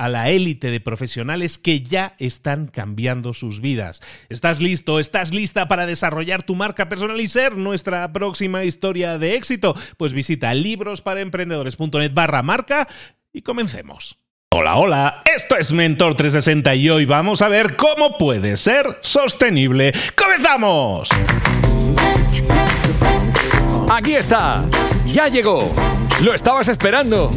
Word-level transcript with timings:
a 0.00 0.08
la 0.08 0.30
élite 0.30 0.70
de 0.70 0.80
profesionales 0.80 1.58
que 1.58 1.82
ya 1.82 2.14
están 2.18 2.68
cambiando 2.68 3.34
sus 3.34 3.60
vidas. 3.60 4.00
¿Estás 4.30 4.58
listo? 4.58 4.98
¿Estás 4.98 5.34
lista 5.34 5.68
para 5.68 5.84
desarrollar 5.84 6.42
tu 6.42 6.54
marca 6.54 6.88
personal 6.88 7.20
y 7.20 7.28
ser 7.28 7.58
nuestra 7.58 8.10
próxima 8.10 8.64
historia 8.64 9.18
de 9.18 9.34
éxito? 9.34 9.76
Pues 9.98 10.14
visita 10.14 10.54
librosparaemprendedores.net 10.54 12.14
barra 12.14 12.42
marca 12.42 12.88
y 13.30 13.42
comencemos. 13.42 14.16
Hola, 14.54 14.76
hola, 14.76 15.22
esto 15.36 15.56
es 15.56 15.70
Mentor 15.70 16.16
360 16.16 16.74
y 16.76 16.88
hoy 16.88 17.04
vamos 17.04 17.42
a 17.42 17.48
ver 17.48 17.76
cómo 17.76 18.16
puede 18.16 18.56
ser 18.56 18.98
sostenible. 19.02 19.92
¡Comenzamos! 20.16 21.10
Aquí 23.90 24.14
está, 24.14 24.64
ya 25.04 25.28
llegó, 25.28 25.70
lo 26.24 26.32
estabas 26.32 26.68
esperando. 26.68 27.30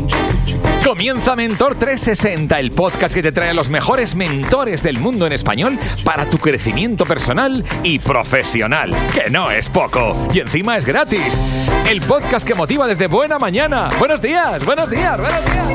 Comienza 0.83 1.36
Mentor 1.36 1.75
360, 1.75 2.59
el 2.59 2.72
podcast 2.72 3.16
que 3.16 3.24
te 3.24 3.31
trae 3.31 3.50
a 3.50 3.53
los 3.53 3.69
mejores 3.69 4.16
mentores 4.16 4.84
del 4.84 5.00
mundo 5.00 5.25
en 5.25 5.34
español 5.34 5.79
para 6.03 6.29
tu 6.29 6.38
crecimiento 6.38 7.06
personal 7.06 7.63
y 7.84 8.00
profesional, 8.00 8.94
que 9.13 9.29
no 9.29 9.50
es 9.50 9.69
poco. 9.69 10.12
Y 10.34 10.40
encima 10.40 10.78
es 10.78 10.85
gratis. 10.85 11.41
El 11.90 12.02
podcast 12.02 12.46
que 12.46 12.53
motiva 12.53 12.85
desde 12.88 13.07
buena 13.07 13.40
mañana. 13.40 13.90
Buenos 13.97 14.22
días, 14.22 14.66
buenos 14.66 14.90
días, 14.90 15.19
buenos 15.19 15.46
días. 15.46 15.68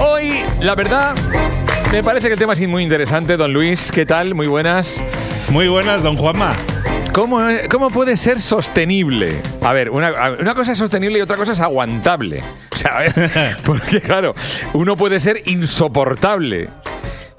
Hoy, 0.00 0.42
la 0.60 0.74
verdad, 0.74 1.14
me 1.90 2.02
parece 2.02 2.28
que 2.28 2.34
el 2.34 2.38
tema 2.38 2.52
es 2.52 2.68
muy 2.68 2.82
interesante, 2.82 3.36
don 3.36 3.52
Luis. 3.52 3.90
¿Qué 3.90 4.06
tal? 4.06 4.34
Muy 4.34 4.46
buenas. 4.46 5.02
Muy 5.50 5.68
buenas, 5.68 6.02
don 6.02 6.16
Juanma. 6.16 6.50
¿Cómo, 7.16 7.40
¿Cómo, 7.70 7.88
puede 7.88 8.18
ser 8.18 8.42
sostenible? 8.42 9.40
A 9.62 9.72
ver, 9.72 9.88
una, 9.88 10.12
una, 10.38 10.54
cosa 10.54 10.72
es 10.72 10.78
sostenible 10.78 11.18
y 11.18 11.22
otra 11.22 11.38
cosa 11.38 11.52
es 11.52 11.60
aguantable. 11.60 12.42
O 12.76 12.78
sea, 12.78 13.56
porque 13.64 14.02
claro, 14.02 14.34
uno 14.74 14.96
puede 14.96 15.18
ser 15.18 15.40
insoportable. 15.46 16.68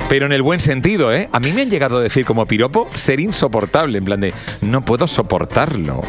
Pero 0.09 0.25
en 0.25 0.31
el 0.31 0.41
buen 0.41 0.59
sentido, 0.59 1.13
¿eh? 1.13 1.29
A 1.31 1.39
mí 1.39 1.51
me 1.51 1.61
han 1.61 1.69
llegado 1.69 1.99
a 1.99 2.01
decir 2.01 2.25
como 2.25 2.47
piropo 2.47 2.89
ser 2.95 3.19
insoportable, 3.19 3.99
en 3.99 4.05
plan 4.05 4.19
de 4.19 4.33
no 4.61 4.81
puedo 4.81 5.05
soportarlo. 5.05 6.01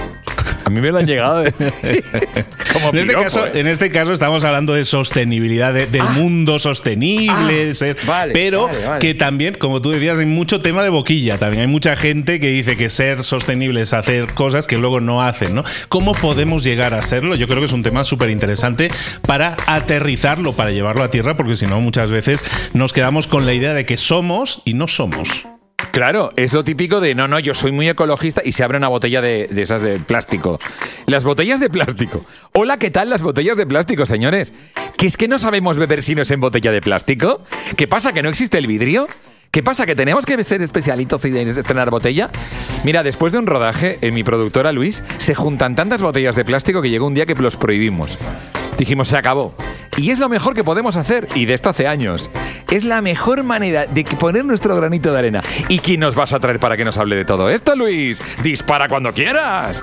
A 0.69 0.71
mí 0.71 0.83
me 0.83 0.93
lo 0.93 0.99
han 0.99 1.06
llegado 1.06 1.39
de... 1.39 1.51
Como 2.75 2.91
en, 2.91 2.99
este 2.99 3.15
caso, 3.15 3.47
¿eh? 3.47 3.53
en 3.55 3.67
este 3.67 3.91
caso 3.91 4.12
estamos 4.12 4.45
hablando 4.45 4.75
de 4.75 4.84
sostenibilidad, 4.84 5.73
del 5.73 6.03
ah. 6.03 6.11
mundo 6.11 6.59
sostenible, 6.59 7.73
ah, 8.06 8.27
pero 8.34 8.69
que 9.01 9.15
también, 9.15 9.55
como 9.55 9.81
tú 9.81 9.93
decías, 9.93 10.19
hay 10.19 10.27
mucho 10.27 10.61
tema 10.61 10.83
de 10.83 10.91
boquilla. 10.91 11.39
También 11.39 11.62
hay 11.62 11.67
mucha 11.69 11.97
gente 11.97 12.39
que 12.39 12.49
dice 12.49 12.77
que 12.77 12.91
ser 12.91 13.25
sostenible 13.25 13.81
es 13.81 13.95
hacer 13.95 14.27
cosas 14.34 14.67
que 14.67 14.77
luego 14.77 15.01
no 15.01 15.23
hacen, 15.23 15.55
¿no? 15.55 15.65
¿Cómo 15.89 16.12
podemos 16.12 16.62
llegar 16.62 16.93
a 16.93 17.00
serlo? 17.00 17.35
Yo 17.35 17.49
creo 17.49 17.61
que 17.61 17.67
es 17.67 17.73
un 17.73 17.83
tema 17.83 18.05
súper 18.05 18.29
interesante 18.29 18.89
para 19.27 19.56
aterrizarlo, 19.67 20.53
para 20.53 20.71
llevarlo 20.71 21.03
a 21.03 21.11
tierra, 21.11 21.35
porque 21.35 21.56
si 21.56 21.65
no, 21.65 21.81
muchas 21.81 22.11
veces 22.11 22.45
nos 22.75 22.93
quedamos 22.93 23.27
con 23.27 23.47
la 23.47 23.55
idea 23.55 23.73
de 23.73 23.87
que 23.87 23.97
somos 23.97 24.61
y 24.67 24.75
no 24.75 24.87
somos. 24.87 25.47
Claro, 25.99 26.31
es 26.37 26.53
lo 26.53 26.63
típico 26.63 27.01
de 27.01 27.17
no, 27.17 27.27
no, 27.27 27.41
yo 27.41 27.55
soy 27.55 27.73
muy 27.73 27.89
ecologista 27.89 28.41
y 28.45 28.53
se 28.53 28.63
abre 28.63 28.79
una 28.79 28.87
botella 28.87 29.21
de, 29.21 29.49
esas 29.57 29.83
de 29.83 29.99
plástico. 29.99 30.61
Las 31.07 31.25
botellas 31.25 31.59
de 31.59 31.69
plástico. 31.69 32.25
Hola, 32.53 32.79
¿qué 32.79 32.93
tal 32.93 33.11
las 33.11 33.21
botellas 33.21 33.57
de 33.59 33.67
plástico, 33.67 34.07
señores? 34.07 34.53
¿Que 34.97 35.09
es 35.09 35.17
que 35.17 35.27
no 35.27 35.41
sabemos 35.41 35.77
beber 35.77 36.05
si 36.05 36.15
no 36.15 36.23
es 36.23 36.31
en 36.31 36.39
botella 36.39 36.71
de 36.71 36.81
plástico? 36.81 37.41
¿Qué 37.77 37.89
pasa? 37.89 38.13
¿Que 38.13 38.23
no 38.23 38.29
existe 38.29 38.59
el 38.59 38.69
vidrio? 38.69 39.09
¿Qué 39.51 39.65
pasa? 39.65 39.87
¿Que 39.87 39.97
tenemos 39.97 40.25
que 40.25 40.45
ser 40.45 40.63
especialitos 40.63 41.25
y 41.25 41.37
estrenar 41.37 41.91
botella? 41.91 42.31
Mira, 42.85 43.03
después 43.03 43.33
de 43.33 43.41
un 43.41 43.47
rodaje, 43.47 43.99
en 44.01 44.15
mi 44.15 44.23
productora 44.23 44.71
Luis, 44.71 45.03
se 45.19 45.35
juntan 45.35 45.75
tantas 45.75 46.01
botellas 46.01 46.37
de 46.37 46.45
plástico 46.45 46.81
que 46.81 46.91
llegó 46.91 47.09
un 47.09 47.15
día 47.15 47.27
que 47.27 47.35
los 47.35 47.57
prohibimos. 47.57 48.19
Dijimos, 48.79 49.09
se 49.09 49.17
acabó. 49.17 49.53
Y 49.97 50.10
es 50.10 50.19
lo 50.19 50.28
mejor 50.28 50.54
que 50.54 50.65
podemos 50.65 50.97
hacer, 50.97 51.26
y 51.34 51.47
de 51.47 51.54
esto 51.54 51.71
hace 51.71 51.87
años. 51.87 52.31
Es 52.71 52.84
la 52.84 53.03
mejor 53.03 53.43
manera 53.44 53.87
de 53.87 54.04
poner 54.04 54.44
nuestro 54.44 54.76
granito 54.76 55.12
de 55.12 55.19
arena. 55.19 55.41
¿Y 55.69 55.78
quién 55.78 56.00
nos 56.00 56.15
vas 56.15 56.32
a 56.32 56.41
traer 56.41 56.60
para 56.60 56.76
que 56.76 56.84
nos 56.84 56.99
hable 56.99 57.16
de 57.16 57.25
todo 57.25 57.50
esto, 57.50 57.75
Luis? 57.75 58.22
Dispara 58.43 58.88
cuando 58.88 59.12
quieras. 59.12 59.82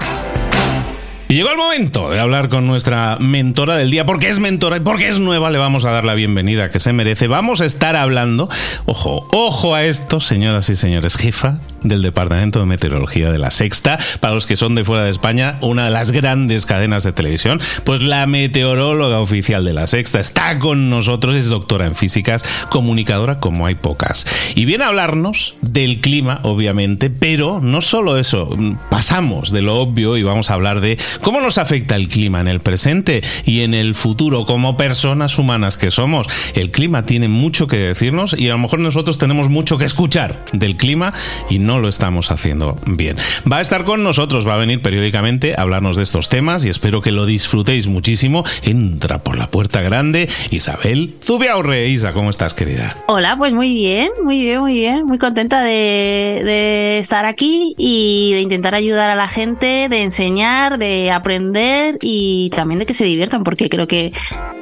Llegó 1.35 1.51
el 1.51 1.57
momento 1.57 2.09
de 2.09 2.18
hablar 2.18 2.47
con 2.47 2.66
nuestra 2.66 3.18
mentora 3.19 3.75
del 3.75 3.91
día, 3.91 4.06
porque 4.06 4.29
es 4.29 4.40
mentora 4.40 4.78
y 4.78 4.79
porque 4.79 5.09
es 5.09 5.19
nueva, 5.19 5.51
le 5.51 5.57
vamos 5.57 5.84
a 5.84 5.91
dar 5.91 6.06
la 6.06 6.13
bienvenida 6.13 6.72
que 6.72 6.79
se 6.79 6.94
merece. 6.94 7.28
Vamos 7.28 7.59
a 7.59 7.66
estar 7.66 7.97
hablando, 7.97 8.47
ojo, 8.85 9.28
ojo 9.34 9.75
a 9.75 9.84
esto, 9.84 10.22
señoras 10.22 10.69
y 10.69 10.78
señores, 10.78 11.18
jefa 11.18 11.59
del 11.81 12.01
Departamento 12.01 12.59
de 12.59 12.66
Meteorología 12.66 13.31
de 13.31 13.38
la 13.38 13.51
Sexta, 13.51 13.97
para 14.22 14.34
los 14.34 14.47
que 14.47 14.56
son 14.56 14.75
de 14.75 14.85
fuera 14.85 15.03
de 15.03 15.09
España, 15.09 15.56
una 15.59 15.85
de 15.85 15.91
las 15.91 16.12
grandes 16.12 16.66
cadenas 16.66 17.03
de 17.03 17.12
televisión, 17.12 17.59
pues 17.84 18.02
la 18.02 18.25
meteoróloga 18.28 19.19
oficial 19.19 19.66
de 19.66 19.73
la 19.73 19.88
Sexta 19.88 20.22
está 20.22 20.57
con 20.57 20.90
nosotros, 20.90 21.35
es 21.35 21.47
doctora 21.47 21.85
en 21.85 21.96
físicas, 21.96 22.46
comunicadora 22.69 23.41
como 23.41 23.66
hay 23.66 23.75
pocas. 23.75 24.25
Y 24.56 24.63
viene 24.63 24.85
a 24.85 24.88
hablarnos 24.88 25.56
del 25.62 26.00
clima, 26.00 26.40
obviamente, 26.44 27.09
pero 27.09 27.59
no 27.62 27.81
solo 27.81 28.17
eso, 28.17 28.50
pasamos 28.90 29.52
de 29.52 29.62
lo 29.62 29.75
obvio 29.75 30.16
y 30.16 30.23
vamos 30.23 30.50
a 30.50 30.53
hablar 30.53 30.79
de 30.79 30.97
¿Cómo 31.25 31.41
nos 31.41 31.58
afecta 31.58 31.96
el 31.96 32.08
clima 32.08 32.40
en 32.40 32.47
el 32.47 32.59
presente 32.59 33.23
y 33.46 33.61
en 33.61 33.73
el 33.73 33.96
futuro 33.96 34.46
como 34.46 34.78
personas 34.78 35.40
humanas 35.40 35.76
que 35.76 35.90
somos? 35.90 36.28
El 36.53 36.70
clima 36.70 37.08
tiene 37.08 37.29
mucho 37.29 37.66
que 37.66 37.78
decirnos 37.78 38.40
y 38.40 38.47
a 38.47 38.52
lo 38.52 38.59
mejor 38.59 38.78
nosotros 38.78 39.17
tenemos 39.17 39.49
mucho 39.49 39.79
que 39.79 39.85
escuchar 39.85 40.46
del 40.53 40.78
clima 40.78 41.14
y 41.49 41.58
no 41.58 41.79
lo 41.79 41.88
estamos 41.88 42.29
haciendo 42.29 42.78
bien. 42.85 43.17
Va 43.52 43.58
a 43.58 43.61
estar 43.61 43.85
con 43.85 44.03
nosotros, 44.03 44.47
va 44.47 44.53
a 44.53 44.58
venir 44.58 44.84
periódicamente 44.84 45.55
a 45.58 45.64
hablarnos 45.64 45.97
de 45.97 46.03
estos 46.03 46.29
temas 46.29 46.64
y 46.64 46.70
espero 46.70 47.02
que 47.02 47.11
lo 47.11 47.26
disfrutéis 47.26 47.88
muchísimo. 47.88 48.44
Entra 48.61 49.23
por 49.23 49.35
la 49.35 49.49
puerta 49.49 49.82
grande 49.82 50.29
Isabel 50.52 51.16
Zubiaurre. 51.23 51.88
Isa, 51.88 52.14
¿cómo 52.14 52.29
estás, 52.29 52.53
querida? 52.53 52.97
Hola, 53.08 53.35
pues 53.35 53.52
muy 53.52 53.73
bien, 53.73 54.11
muy 54.23 54.41
bien, 54.41 54.59
muy 54.59 54.76
bien. 54.76 55.08
Muy 55.08 55.17
contenta 55.17 55.64
de, 55.64 56.44
de 56.46 56.99
estar 56.99 57.26
aquí 57.26 57.73
y 57.79 58.34
de 58.34 58.41
intentar 58.41 58.76
ayudar 58.76 59.09
a 59.09 59.16
la 59.16 59.28
gente, 59.28 59.90
de 59.90 60.03
enseñar, 60.03 60.78
de 60.78 61.04
de 61.05 61.11
aprender 61.11 61.97
y 62.02 62.49
también 62.55 62.79
de 62.79 62.85
que 62.85 62.93
se 62.93 63.05
diviertan, 63.05 63.43
porque 63.43 63.69
creo 63.69 63.87
que, 63.87 64.11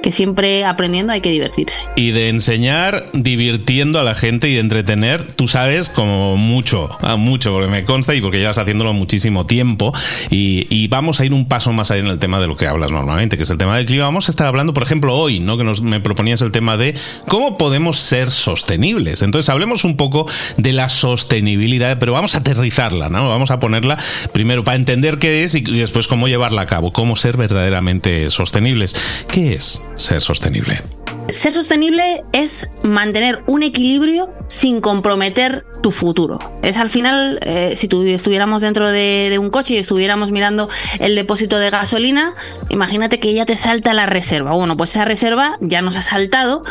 que 0.01 0.11
siempre 0.11 0.65
aprendiendo 0.65 1.13
hay 1.13 1.21
que 1.21 1.29
divertirse. 1.29 1.79
Y 1.95 2.11
de 2.11 2.27
enseñar 2.29 3.05
divirtiendo 3.13 3.99
a 3.99 4.03
la 4.03 4.13
gente 4.13 4.49
y 4.49 4.55
de 4.55 4.59
entretener, 4.59 5.23
tú 5.31 5.47
sabes 5.47 5.87
como 5.87 6.35
mucho, 6.35 6.89
ah, 7.01 7.15
mucho, 7.15 7.53
porque 7.53 7.69
me 7.69 7.85
consta 7.85 8.13
y 8.13 8.21
porque 8.21 8.39
llevas 8.39 8.57
haciéndolo 8.57 8.93
muchísimo 8.93 9.45
tiempo. 9.45 9.93
Y, 10.29 10.67
y 10.69 10.87
vamos 10.89 11.19
a 11.19 11.25
ir 11.25 11.33
un 11.33 11.47
paso 11.47 11.71
más 11.71 11.91
allá 11.91 12.01
en 12.01 12.07
el 12.07 12.19
tema 12.19 12.39
de 12.39 12.47
lo 12.47 12.57
que 12.57 12.67
hablas 12.67 12.91
normalmente, 12.91 13.37
que 13.37 13.43
es 13.43 13.49
el 13.49 13.57
tema 13.57 13.77
del 13.77 13.85
clima. 13.85 14.03
Vamos 14.03 14.27
a 14.27 14.31
estar 14.31 14.47
hablando, 14.47 14.73
por 14.73 14.83
ejemplo, 14.83 15.15
hoy, 15.15 15.39
¿no? 15.39 15.57
Que 15.57 15.63
nos, 15.63 15.81
me 15.81 16.01
proponías 16.01 16.41
el 16.41 16.51
tema 16.51 16.75
de 16.75 16.93
cómo 17.29 17.57
podemos 17.57 17.99
ser 17.99 18.31
sostenibles. 18.31 19.21
Entonces, 19.21 19.49
hablemos 19.49 19.85
un 19.85 19.95
poco 19.95 20.27
de 20.57 20.73
la 20.73 20.89
sostenibilidad, 20.89 21.99
pero 21.99 22.11
vamos 22.11 22.35
a 22.35 22.39
aterrizarla, 22.39 23.07
¿no? 23.07 23.29
Vamos 23.29 23.51
a 23.51 23.59
ponerla 23.59 23.97
primero 24.33 24.65
para 24.65 24.75
entender 24.75 25.17
qué 25.17 25.45
es 25.45 25.55
y 25.55 25.61
después 25.61 26.07
cómo 26.07 26.27
llevarla 26.33 26.63
a 26.63 26.65
cabo, 26.65 26.91
cómo 26.91 27.15
ser 27.15 27.37
verdaderamente 27.37 28.29
sostenibles. 28.29 28.95
¿Qué 29.29 29.53
es 29.53 29.81
ser 29.95 30.21
sostenible? 30.21 30.81
Ser 31.27 31.53
sostenible 31.53 32.23
es 32.31 32.69
mantener 32.83 33.43
un 33.47 33.63
equilibrio 33.63 34.31
sin 34.47 34.81
comprometer 34.81 35.65
tu 35.81 35.91
futuro. 35.91 36.39
Es 36.61 36.77
al 36.77 36.89
final, 36.89 37.39
eh, 37.41 37.73
si 37.75 37.89
estuviéramos 38.13 38.61
dentro 38.61 38.87
de, 38.87 39.27
de, 39.29 39.37
un 39.37 39.49
coche 39.49 39.75
y 39.75 39.77
estuviéramos 39.77 40.31
mirando 40.31 40.69
el 40.99 41.15
depósito 41.15 41.59
de 41.59 41.69
gasolina, 41.69 42.35
imagínate 42.69 43.19
que 43.19 43.33
ya 43.33 43.45
te 43.45 43.57
salta 43.57 43.93
la 43.93 44.05
reserva. 44.05 44.51
Bueno, 44.51 44.77
pues 44.77 44.91
esa 44.91 45.05
reserva 45.05 45.57
ya 45.61 45.81
nos 45.81 45.97
ha 45.97 46.01
saltado 46.01 46.61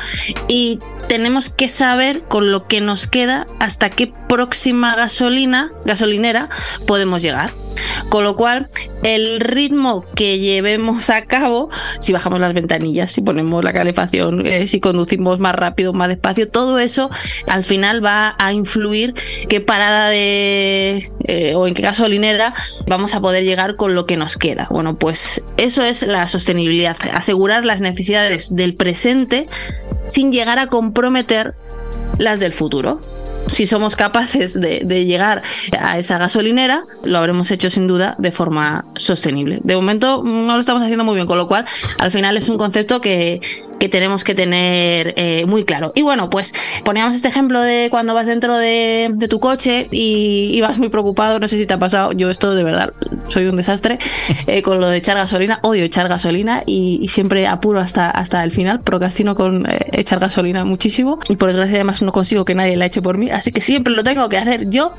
y 0.49 0.79
tenemos 1.09 1.51
que 1.51 1.69
saber 1.69 2.23
con 2.23 2.53
lo 2.53 2.67
que 2.67 2.81
nos 2.81 3.07
queda 3.07 3.47
hasta 3.61 3.91
qué 3.91 4.13
próxima 4.29 4.97
gasolina, 4.97 5.71
gasolinera 5.85 6.49
podemos 6.87 7.23
llegar. 7.23 7.53
Con 8.09 8.25
lo 8.25 8.37
cual, 8.37 8.69
el 9.03 9.41
ritmo 9.41 10.05
que 10.15 10.39
llevemos 10.39 11.11
a 11.11 11.25
cabo, 11.25 11.71
si 12.01 12.13
bajamos 12.13 12.41
las 12.41 12.55
ventanillas, 12.55 13.11
si 13.11 13.21
ponemos 13.21 13.65
la 13.65 13.73
calefacción, 13.73 14.32
eh, 14.45 14.67
si 14.67 14.81
conducimos 14.81 15.39
más 15.39 15.55
rápido, 15.55 15.93
más 15.93 16.09
despacio, 16.09 16.49
todo 16.49 16.79
eso 16.79 17.11
al 17.47 17.65
final 17.65 18.05
va 18.05 18.35
a 18.39 18.53
influir 18.53 19.15
qué 19.49 19.61
parada 19.61 20.09
de 20.09 21.09
eh, 21.27 21.55
o 21.55 21.67
en 21.67 21.75
qué 21.75 21.83
gasolinera 21.83 22.55
vamos 22.87 23.15
a 23.15 23.21
poder 23.21 23.45
llegar 23.45 23.77
con 23.77 23.95
lo 23.95 24.07
que 24.07 24.17
nos 24.17 24.37
queda. 24.37 24.69
Bueno, 24.71 24.97
pues 24.97 25.45
eso 25.57 25.83
es 25.83 26.03
la 26.03 26.29
sostenibilidad, 26.29 26.97
asegurar 27.13 27.65
las 27.65 27.81
necesidades 27.81 28.55
del 28.55 28.75
presente 28.75 29.47
sin 30.09 30.33
llegar 30.33 30.59
a 30.59 30.67
comprometer 30.67 31.55
las 32.19 32.41
del 32.41 32.53
futuro 32.53 33.01
si 33.49 33.67
somos 33.67 33.97
capaces 33.97 34.59
de, 34.59 34.83
de, 34.85 35.05
llegar 35.05 35.43
a 35.79 35.99
esa 35.99 36.19
gasolinera, 36.19 36.85
lo 37.05 37.19
habremos 37.19 37.51
hecho 37.51 37.71
sin 37.71 37.87
duda 37.87 38.15
de 38.19 38.31
forma 38.31 38.87
sostenible. 38.95 39.61
De 39.63 39.77
momento 39.77 40.23
no 40.25 40.55
lo 40.55 40.61
estamos 40.61 40.83
haciendo 40.83 41.05
muy 41.05 41.17
bien, 41.17 41.27
con 41.27 41.39
lo 41.39 41.49
cual 41.49 41.65
al 41.99 42.11
final 42.11 42.37
es 42.37 42.49
un 42.49 42.57
concepto 42.57 43.01
que, 43.01 43.41
que 43.83 43.89
tenemos 43.89 44.23
que 44.23 44.37
tener 44.37 45.13
eh, 45.17 45.45
muy 45.45 45.65
claro. 45.65 45.91
Y 45.97 46.03
bueno, 46.03 46.31
pues 46.31 46.55
poníamos 46.85 47.17
este 47.17 47.27
ejemplo 47.27 47.61
de 47.61 47.89
cuando 47.91 48.15
vas 48.15 48.29
dentro 48.29 48.57
de, 48.57 49.09
de 49.13 49.27
tu 49.27 49.41
coche 49.41 49.89
y, 49.91 50.53
y, 50.55 50.61
vas 50.61 50.79
muy 50.79 50.89
preocupado, 50.89 51.41
no 51.41 51.49
sé 51.49 51.59
si 51.59 51.67
te 51.67 51.75
ha 51.75 51.81
pasado, 51.81 52.13
yo 52.13 52.31
esto 52.31 52.55
de 52.55 52.63
verdad 52.63 52.93
soy 53.27 53.47
un 53.47 53.57
desastre 53.57 53.99
eh, 54.47 54.63
con 54.63 54.79
lo 54.79 54.87
de 54.87 54.99
echar 54.99 55.17
gasolina, 55.17 55.59
odio 55.65 55.83
echar 55.83 56.07
gasolina 56.09 56.63
y, 56.65 57.01
y, 57.03 57.09
siempre 57.09 57.49
apuro 57.49 57.81
hasta, 57.81 58.09
hasta 58.09 58.45
el 58.45 58.53
final, 58.53 58.83
procrastino 58.83 59.35
con 59.35 59.67
eh, 59.69 59.81
echar 59.91 60.21
gasolina 60.21 60.65
muchísimo 60.65 61.19
y 61.29 61.35
por 61.35 61.49
desgracia 61.49 61.75
además 61.75 62.03
no 62.03 62.13
consigo 62.13 62.45
que 62.45 62.55
nadie 62.55 62.77
la 62.77 62.87
eche 62.87 63.03
por 63.03 63.19
mí, 63.19 63.31
así 63.31 63.51
que 63.51 63.61
siempre 63.61 63.93
lo 63.95 64.05
tengo 64.05 64.29
que 64.29 64.39
hacer 64.39 64.71
yo. 64.71 64.93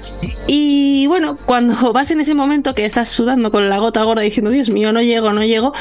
Y 0.46 1.08
bueno, 1.08 1.38
cuando 1.46 1.94
vas 1.94 2.12
en 2.12 2.20
ese 2.20 2.34
momento 2.34 2.74
que 2.74 2.84
estás 2.84 3.08
sudando 3.08 3.50
con 3.50 3.70
la 3.70 3.78
gota 3.78 4.04
gorda 4.04 4.24
diciendo, 4.24 4.52
Dios 4.52 4.70
mío, 4.70 4.92
no 4.92 5.02
llego, 5.02 5.32
no 5.32 5.42
llego, 5.42 5.72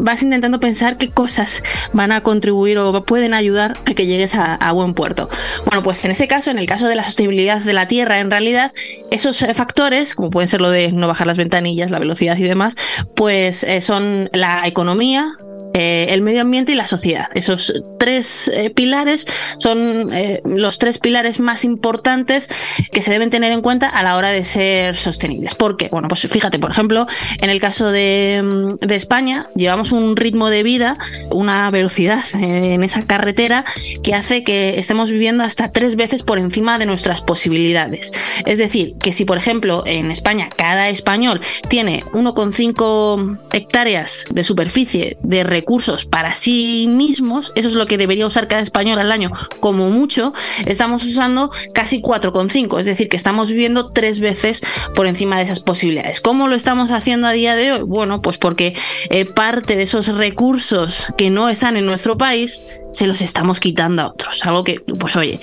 vas 0.00 0.22
intentando 0.22 0.60
pensar 0.60 0.98
qué 0.98 1.08
cosas 1.08 1.64
van 1.92 2.12
a 2.12 2.20
o 2.52 3.04
pueden 3.04 3.34
ayudar 3.34 3.78
a 3.86 3.94
que 3.94 4.06
llegues 4.06 4.34
a, 4.34 4.72
buen 4.72 4.94
puerto. 4.94 5.28
Bueno, 5.66 5.82
pues 5.82 6.04
en 6.04 6.10
este 6.10 6.26
caso, 6.26 6.50
en 6.50 6.58
el 6.58 6.66
caso 6.66 6.88
de 6.88 6.96
la 6.96 7.04
sostenibilidad 7.04 7.60
de 7.60 7.72
la 7.72 7.86
Tierra, 7.86 8.18
en 8.18 8.30
realidad, 8.30 8.72
esos 9.10 9.44
factores, 9.54 10.14
como 10.14 10.30
pueden 10.30 10.48
ser 10.48 10.60
lo 10.60 10.70
de 10.70 10.90
no 10.92 11.06
bajar 11.06 11.26
las 11.26 11.36
ventanillas, 11.36 11.90
la 11.90 11.98
velocidad 11.98 12.36
y 12.36 12.42
demás, 12.42 12.76
pues 13.14 13.62
eh, 13.62 13.80
son 13.80 14.30
la 14.32 14.66
economía, 14.66 15.38
eh, 15.76 16.06
el 16.10 16.22
medio 16.22 16.42
ambiente 16.42 16.70
y 16.70 16.76
la 16.76 16.86
sociedad. 16.86 17.26
Esos 17.34 17.82
tres 17.98 18.48
eh, 18.54 18.70
pilares 18.70 19.26
son 19.58 20.14
eh, 20.14 20.40
los 20.44 20.78
tres 20.78 20.98
pilares 20.98 21.40
más 21.40 21.64
importantes 21.64 22.48
que 22.92 23.02
se 23.02 23.10
deben 23.10 23.28
tener 23.28 23.50
en 23.50 23.60
cuenta 23.60 23.88
a 23.88 24.04
la 24.04 24.16
hora 24.16 24.28
de 24.28 24.44
ser 24.44 24.94
sostenibles. 24.94 25.56
¿Por 25.56 25.76
qué? 25.76 25.88
Bueno, 25.90 26.06
pues 26.06 26.28
fíjate, 26.30 26.60
por 26.60 26.70
ejemplo, 26.70 27.08
en 27.40 27.50
el 27.50 27.58
caso 27.58 27.90
de, 27.90 28.40
mm, 28.44 28.86
de 28.86 28.94
España, 28.94 29.48
llevamos 29.56 29.90
un 29.90 30.14
ritmo 30.14 30.48
de 30.48 30.62
vida, 30.62 30.96
una 31.32 31.68
velocidad 31.72 32.22
en 32.34 32.84
esa 32.84 33.04
carretera 33.04 33.64
que 34.04 34.14
hace 34.14 34.44
que 34.44 34.78
estemos 34.78 35.10
viviendo 35.10 35.42
hasta 35.42 35.72
tres 35.72 35.96
veces 35.96 36.22
por 36.22 36.38
encima 36.38 36.78
de 36.78 36.86
nuestras 36.86 37.20
posibilidades. 37.20 38.12
Es 38.46 38.58
decir, 38.58 38.94
que 39.00 39.12
si, 39.12 39.24
por 39.24 39.38
ejemplo, 39.38 39.82
en 39.86 40.12
España 40.12 40.50
cada 40.54 40.88
español 40.88 41.40
tiene 41.68 42.04
1,5 42.12 43.40
hectáreas 43.52 44.24
de 44.30 44.44
superficie 44.44 45.16
de 45.22 45.42
recursos 45.42 45.63
recursos 45.64 46.04
para 46.04 46.34
sí 46.34 46.86
mismos, 46.88 47.52
eso 47.54 47.68
es 47.68 47.74
lo 47.74 47.86
que 47.86 47.96
debería 47.96 48.26
usar 48.26 48.48
cada 48.48 48.60
español 48.60 48.98
al 48.98 49.10
año 49.10 49.30
como 49.60 49.88
mucho, 49.88 50.34
estamos 50.66 51.02
usando 51.04 51.50
casi 51.72 52.02
4,5, 52.02 52.78
es 52.80 52.84
decir, 52.84 53.08
que 53.08 53.16
estamos 53.16 53.50
viviendo 53.50 53.90
tres 53.90 54.20
veces 54.20 54.60
por 54.94 55.06
encima 55.06 55.38
de 55.38 55.44
esas 55.44 55.60
posibilidades. 55.60 56.20
¿Cómo 56.20 56.48
lo 56.48 56.54
estamos 56.54 56.90
haciendo 56.90 57.28
a 57.28 57.32
día 57.32 57.54
de 57.54 57.72
hoy? 57.72 57.82
Bueno, 57.82 58.20
pues 58.20 58.36
porque 58.36 58.76
eh, 59.08 59.24
parte 59.24 59.74
de 59.76 59.84
esos 59.84 60.08
recursos 60.08 61.06
que 61.16 61.30
no 61.30 61.48
están 61.48 61.78
en 61.78 61.86
nuestro 61.86 62.18
país 62.18 62.60
se 62.94 63.06
los 63.06 63.20
estamos 63.20 63.60
quitando 63.60 64.02
a 64.02 64.08
otros. 64.08 64.44
Algo 64.46 64.64
que, 64.64 64.80
pues 64.80 65.16
oye, 65.16 65.40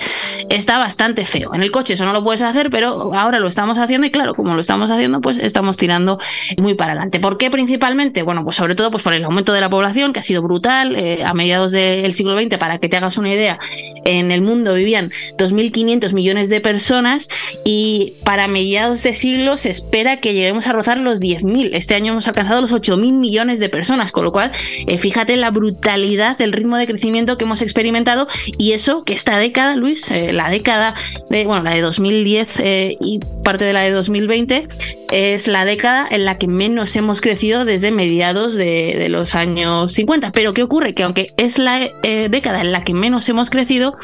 está 0.48 0.78
bastante 0.78 1.24
feo. 1.24 1.54
En 1.54 1.62
el 1.62 1.70
coche 1.70 1.94
eso 1.94 2.04
no 2.04 2.12
lo 2.12 2.24
puedes 2.24 2.42
hacer, 2.42 2.70
pero 2.70 3.14
ahora 3.14 3.38
lo 3.38 3.46
estamos 3.46 3.78
haciendo 3.78 4.06
y 4.06 4.10
claro, 4.10 4.34
como 4.34 4.54
lo 4.54 4.60
estamos 4.60 4.90
haciendo, 4.90 5.20
pues 5.20 5.38
estamos 5.38 5.76
tirando 5.76 6.18
muy 6.58 6.74
para 6.74 6.92
adelante. 6.92 7.20
¿Por 7.20 7.38
qué 7.38 7.50
principalmente? 7.50 8.22
Bueno, 8.22 8.42
pues 8.42 8.56
sobre 8.56 8.74
todo 8.74 8.90
pues 8.90 9.02
por 9.02 9.14
el 9.14 9.24
aumento 9.24 9.52
de 9.52 9.60
la 9.60 9.70
población, 9.70 10.12
que 10.12 10.20
ha 10.20 10.24
sido 10.24 10.42
brutal. 10.42 10.96
Eh, 10.96 11.22
a 11.24 11.34
mediados 11.34 11.72
del 11.72 12.14
siglo 12.14 12.36
XX, 12.36 12.56
para 12.58 12.78
que 12.78 12.88
te 12.88 12.96
hagas 12.96 13.18
una 13.18 13.32
idea, 13.32 13.58
en 14.04 14.30
el 14.30 14.40
mundo 14.40 14.74
vivían 14.74 15.10
2.500 15.36 16.12
millones 16.12 16.48
de 16.48 16.60
personas 16.60 17.28
y 17.64 18.14
para 18.24 18.48
mediados 18.48 19.02
de 19.02 19.14
siglo 19.14 19.56
se 19.56 19.70
espera 19.70 20.18
que 20.18 20.34
lleguemos 20.34 20.66
a 20.66 20.72
rozar 20.72 20.98
los 20.98 21.20
10.000. 21.20 21.70
Este 21.72 21.94
año 21.94 22.12
hemos 22.12 22.28
alcanzado 22.28 22.60
los 22.60 22.72
8.000 22.72 23.12
millones 23.12 23.58
de 23.60 23.68
personas, 23.68 24.12
con 24.12 24.24
lo 24.24 24.32
cual, 24.32 24.52
eh, 24.86 24.98
fíjate 24.98 25.36
la 25.36 25.50
brutalidad 25.50 26.38
del 26.38 26.52
ritmo 26.52 26.76
de 26.76 26.86
crecimiento 26.86 27.36
que 27.36 27.41
hemos 27.44 27.62
experimentado 27.62 28.26
y 28.58 28.72
eso 28.72 29.04
que 29.04 29.12
esta 29.12 29.38
década, 29.38 29.76
Luis, 29.76 30.10
eh, 30.10 30.32
la 30.32 30.50
década 30.50 30.94
de, 31.30 31.44
bueno, 31.44 31.62
la 31.62 31.72
de 31.72 31.80
2010 31.80 32.60
eh, 32.60 32.96
y 33.00 33.20
parte 33.44 33.64
de 33.64 33.72
la 33.72 33.82
de 33.82 33.90
2020, 33.90 34.68
es 35.12 35.46
la 35.46 35.64
década 35.64 36.08
en 36.10 36.24
la 36.24 36.38
que 36.38 36.48
menos 36.48 36.96
hemos 36.96 37.20
crecido 37.20 37.64
desde 37.64 37.90
mediados 37.90 38.54
de, 38.54 38.96
de 38.98 39.08
los 39.08 39.34
años 39.34 39.92
50. 39.92 40.32
Pero 40.32 40.54
¿qué 40.54 40.62
ocurre? 40.62 40.94
Que 40.94 41.02
aunque 41.02 41.34
es 41.36 41.58
la 41.58 41.90
eh, 42.02 42.28
década 42.30 42.62
en 42.62 42.72
la 42.72 42.82
que 42.82 42.94
menos 42.94 43.28
hemos 43.28 43.50
crecido, 43.50 43.96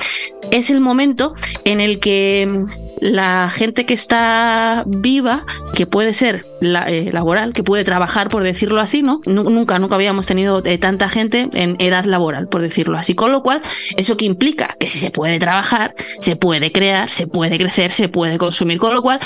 es 0.50 0.70
el 0.70 0.80
momento 0.80 1.34
en 1.64 1.80
el 1.80 1.98
que 1.98 2.64
la 3.00 3.50
gente 3.50 3.86
que 3.86 3.94
está 3.94 4.84
viva, 4.86 5.44
que 5.74 5.86
puede 5.86 6.14
ser 6.14 6.42
la, 6.60 6.88
eh, 6.88 7.10
laboral, 7.12 7.52
que 7.52 7.62
puede 7.62 7.84
trabajar, 7.84 8.28
por 8.28 8.42
decirlo 8.42 8.80
así, 8.80 9.02
¿no? 9.02 9.20
Nunca, 9.26 9.78
nunca 9.78 9.94
habíamos 9.94 10.26
tenido 10.26 10.62
eh, 10.64 10.78
tanta 10.78 11.08
gente 11.08 11.48
en 11.52 11.76
edad 11.78 12.04
laboral, 12.04 12.48
por 12.48 12.62
decirlo 12.62 12.98
así. 12.98 13.14
Con 13.14 13.32
lo 13.32 13.42
cual, 13.42 13.62
¿eso 13.96 14.16
que 14.16 14.24
implica? 14.24 14.76
Que 14.78 14.88
si 14.88 14.98
se 14.98 15.10
puede 15.10 15.38
trabajar, 15.38 15.94
se 16.18 16.36
puede 16.36 16.72
crear, 16.72 17.10
se 17.10 17.26
puede 17.26 17.58
crecer, 17.58 17.92
se 17.92 18.08
puede 18.08 18.38
consumir. 18.38 18.78
Con 18.78 18.94
lo 18.94 19.02
cual, 19.02 19.20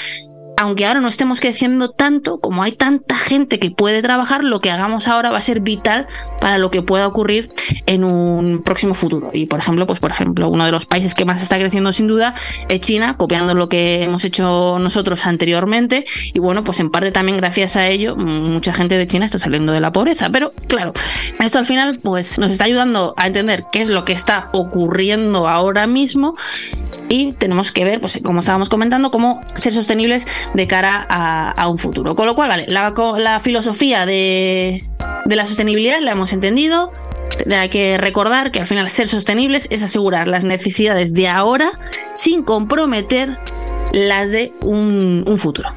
aunque 0.57 0.87
ahora 0.87 1.00
no 1.00 1.09
estemos 1.09 1.41
creciendo 1.41 1.91
tanto, 1.91 2.38
como 2.38 2.62
hay 2.62 2.73
tanta 2.73 3.17
gente 3.17 3.59
que 3.59 3.71
puede 3.71 4.02
trabajar, 4.02 4.45
lo 4.45 4.61
que 4.61 4.71
hagamos 4.71 5.09
ahora 5.09 5.31
va 5.31 5.38
a 5.38 5.43
ser 5.43 5.61
vital 5.61 6.07
para 6.42 6.58
lo 6.58 6.72
que 6.72 6.82
pueda 6.82 7.06
ocurrir 7.06 7.50
en 7.87 8.02
un 8.02 8.64
próximo 8.64 8.94
futuro. 8.94 9.30
Y 9.32 9.46
por 9.46 9.61
ejemplo, 9.61 9.87
pues 9.87 10.00
por 10.00 10.11
ejemplo, 10.11 10.49
uno 10.49 10.66
de 10.66 10.72
los 10.72 10.87
países 10.87 11.14
que 11.14 11.25
más 11.25 11.40
está 11.40 11.56
creciendo 11.56 11.92
sin 11.92 12.08
duda 12.08 12.34
es 12.68 12.80
China, 12.80 13.16
copiando 13.16 13.54
lo 13.54 13.68
que 13.68 14.02
hemos 14.02 14.25
hecho 14.25 14.76
nosotros 14.80 15.25
anteriormente. 15.25 16.04
Y 16.34 16.40
bueno, 16.40 16.64
pues 16.64 16.80
en 16.80 16.90
parte 16.90 17.12
también 17.12 17.38
gracias 17.38 17.76
a 17.76 17.87
ello, 17.87 18.16
mucha 18.16 18.75
gente 18.75 18.99
de 18.99 19.06
China 19.06 19.25
está 19.25 19.38
saliendo 19.38 19.72
de 19.72 19.80
la 19.80 19.92
pobreza. 19.92 20.30
Pero 20.30 20.52
claro, 20.66 20.92
esto 21.38 21.61
al 21.61 21.66
final 21.66 22.00
pues 22.02 22.40
nos 22.40 22.50
está 22.50 22.64
ayudando 22.64 23.14
a 23.16 23.28
entender 23.28 23.66
qué 23.70 23.80
es 23.80 23.88
lo 23.88 24.04
que 24.04 24.12
está 24.12 24.50
ocurriendo 24.52 25.49
ahora 25.49 25.87
mismo 25.87 26.34
y 27.08 27.34
tenemos 27.34 27.70
que 27.70 27.84
ver, 27.84 28.00
pues 28.00 28.18
como 28.25 28.40
estábamos 28.40 28.68
comentando, 28.68 29.12
cómo 29.12 29.42
ser 29.54 29.72
sostenibles 29.72 30.26
de 30.54 30.66
cara 30.66 31.06
a, 31.08 31.68
un 31.68 31.78
futuro. 31.78 32.16
Con 32.16 32.26
lo 32.26 32.34
cual, 32.34 32.49
vale, 32.49 32.66
la 32.66 33.38
filosofía 33.40 34.06
de, 34.06 34.80
de 35.25 35.37
la 35.37 35.47
sostenibilidad 35.47 36.00
la 36.00 36.12
hemos 36.12 36.33
entendido. 36.33 36.93
Hay 37.50 37.69
que 37.69 37.99
recordar 37.99 38.50
que 38.50 38.61
al 38.61 38.67
final 38.67 38.88
ser 38.91 39.09
sostenibles 39.09 39.67
es 39.71 39.83
asegurar 39.83 40.29
las 40.29 40.45
necesidades 40.45 41.14
de 41.14 41.29
ahora 41.29 41.79
sin 42.14 42.43
comprometer 42.43 43.38
las 43.92 44.30
de 44.30 44.52
un, 44.62 45.25
futuro. 45.37 45.68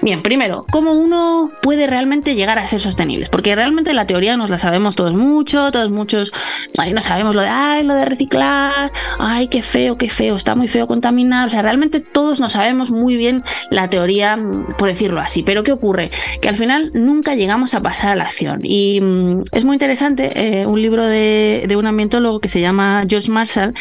Bien, 0.00 0.22
primero, 0.22 0.64
¿cómo 0.70 0.92
uno 0.92 1.50
puede 1.60 1.86
realmente 1.86 2.34
llegar 2.34 2.58
a 2.58 2.66
ser 2.66 2.80
sostenibles? 2.80 3.28
Porque 3.30 3.54
realmente 3.54 3.92
la 3.92 4.06
teoría 4.06 4.36
nos 4.36 4.50
la 4.50 4.58
sabemos 4.58 4.94
todos 4.94 5.14
mucho, 5.14 5.70
todos 5.70 5.90
muchos, 5.90 6.32
ay, 6.78 6.92
no 6.92 7.00
sabemos 7.00 7.34
lo 7.34 7.42
de, 7.42 7.48
ay, 7.48 7.84
lo 7.84 7.94
de 7.94 8.04
reciclar, 8.04 8.92
ay, 9.18 9.48
qué 9.48 9.62
feo, 9.62 9.98
qué 9.98 10.08
feo, 10.08 10.36
está 10.36 10.54
muy 10.54 10.68
feo 10.68 10.86
contaminar, 10.86 11.48
o 11.48 11.50
sea, 11.50 11.62
realmente 11.62 12.00
todos 12.00 12.38
no 12.38 12.48
sabemos 12.48 12.90
muy 12.90 13.16
bien 13.16 13.42
la 13.70 13.88
teoría, 13.88 14.38
por 14.76 14.88
decirlo 14.88 15.20
así, 15.20 15.42
pero 15.42 15.64
¿qué 15.64 15.72
ocurre? 15.72 16.10
Que 16.40 16.48
al 16.48 16.56
final 16.56 16.90
nunca 16.94 17.34
llegamos 17.34 17.74
a 17.74 17.82
pasar 17.82 18.12
a 18.12 18.16
la 18.16 18.24
acción. 18.24 18.60
Y 18.62 19.00
mm, 19.00 19.42
es 19.52 19.64
muy 19.64 19.74
interesante 19.74 20.60
eh, 20.60 20.66
un 20.66 20.80
libro 20.80 21.04
de, 21.04 21.64
de 21.66 21.76
un 21.76 21.86
ambientólogo 21.86 22.40
que 22.40 22.48
se 22.48 22.60
llama 22.60 23.02
George 23.08 23.30
Marshall, 23.30 23.74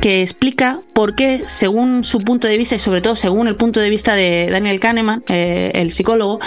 que 0.00 0.22
explica 0.22 0.80
por 0.92 1.14
qué, 1.14 1.42
según 1.46 2.04
su 2.04 2.18
punto 2.18 2.46
de 2.46 2.58
vista 2.58 2.74
y 2.74 2.78
sobre 2.78 3.00
todo 3.00 3.16
según 3.16 3.31
el 3.48 3.56
punto 3.56 3.80
de 3.80 3.90
vista 3.90 4.14
de 4.14 4.48
Daniel 4.50 4.80
Kahneman, 4.80 5.24
eh, 5.28 5.72
el 5.74 5.92
psicólogo, 5.92 6.38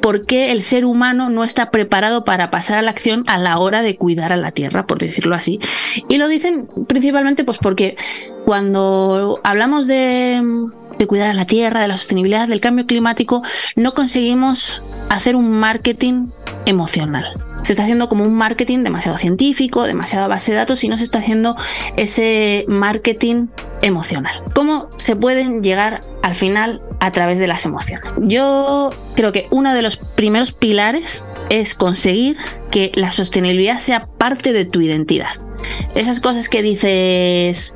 por 0.00 0.26
qué 0.26 0.52
el 0.52 0.62
ser 0.62 0.84
humano 0.84 1.30
no 1.30 1.44
está 1.44 1.70
preparado 1.70 2.24
para 2.24 2.50
pasar 2.50 2.78
a 2.78 2.82
la 2.82 2.90
acción 2.90 3.24
a 3.26 3.38
la 3.38 3.58
hora 3.58 3.82
de 3.82 3.96
cuidar 3.96 4.32
a 4.32 4.36
la 4.36 4.52
Tierra, 4.52 4.86
por 4.86 4.98
decirlo 4.98 5.34
así. 5.34 5.60
Y 6.08 6.18
lo 6.18 6.28
dicen 6.28 6.68
principalmente 6.86 7.44
pues 7.44 7.58
porque 7.58 7.96
cuando 8.44 9.40
hablamos 9.42 9.86
de, 9.86 10.42
cuidar 11.06 11.30
a 11.30 11.34
la 11.34 11.44
Tierra, 11.44 11.82
de 11.82 11.88
la 11.88 11.96
sostenibilidad, 11.96 12.48
del 12.48 12.60
cambio 12.60 12.86
climático, 12.86 13.42
no 13.76 13.92
conseguimos 13.92 14.82
hacer 15.10 15.36
un 15.36 15.50
marketing 15.50 16.28
emocional 16.66 17.34
se 17.64 17.72
está 17.72 17.84
haciendo 17.84 18.10
como 18.10 18.24
un 18.24 18.34
marketing 18.34 18.84
demasiado 18.84 19.16
científico, 19.16 19.84
demasiado 19.84 20.28
base 20.28 20.52
de 20.52 20.58
datos 20.58 20.84
y 20.84 20.88
no 20.88 20.98
se 20.98 21.04
está 21.04 21.20
haciendo 21.20 21.56
ese 21.96 22.66
marketing 22.68 23.46
emocional. 23.80 24.42
¿Cómo 24.54 24.90
se 24.98 25.16
pueden 25.16 25.62
llegar 25.62 26.02
al 26.22 26.34
final 26.34 26.82
a 27.00 27.10
través 27.12 27.38
de 27.38 27.46
las 27.46 27.64
emociones? 27.64 28.04
Yo 28.20 28.90
creo 29.14 29.32
que 29.32 29.46
uno 29.50 29.72
de 29.72 29.80
los 29.80 29.96
primeros 29.96 30.52
pilares 30.52 31.24
es 31.50 31.74
conseguir 31.74 32.36
que 32.70 32.92
la 32.94 33.12
sostenibilidad 33.12 33.78
sea 33.78 34.06
parte 34.06 34.52
de 34.52 34.64
tu 34.64 34.80
identidad. 34.80 35.30
Esas 35.94 36.20
cosas 36.20 36.48
que 36.48 36.62
dices, 36.62 37.74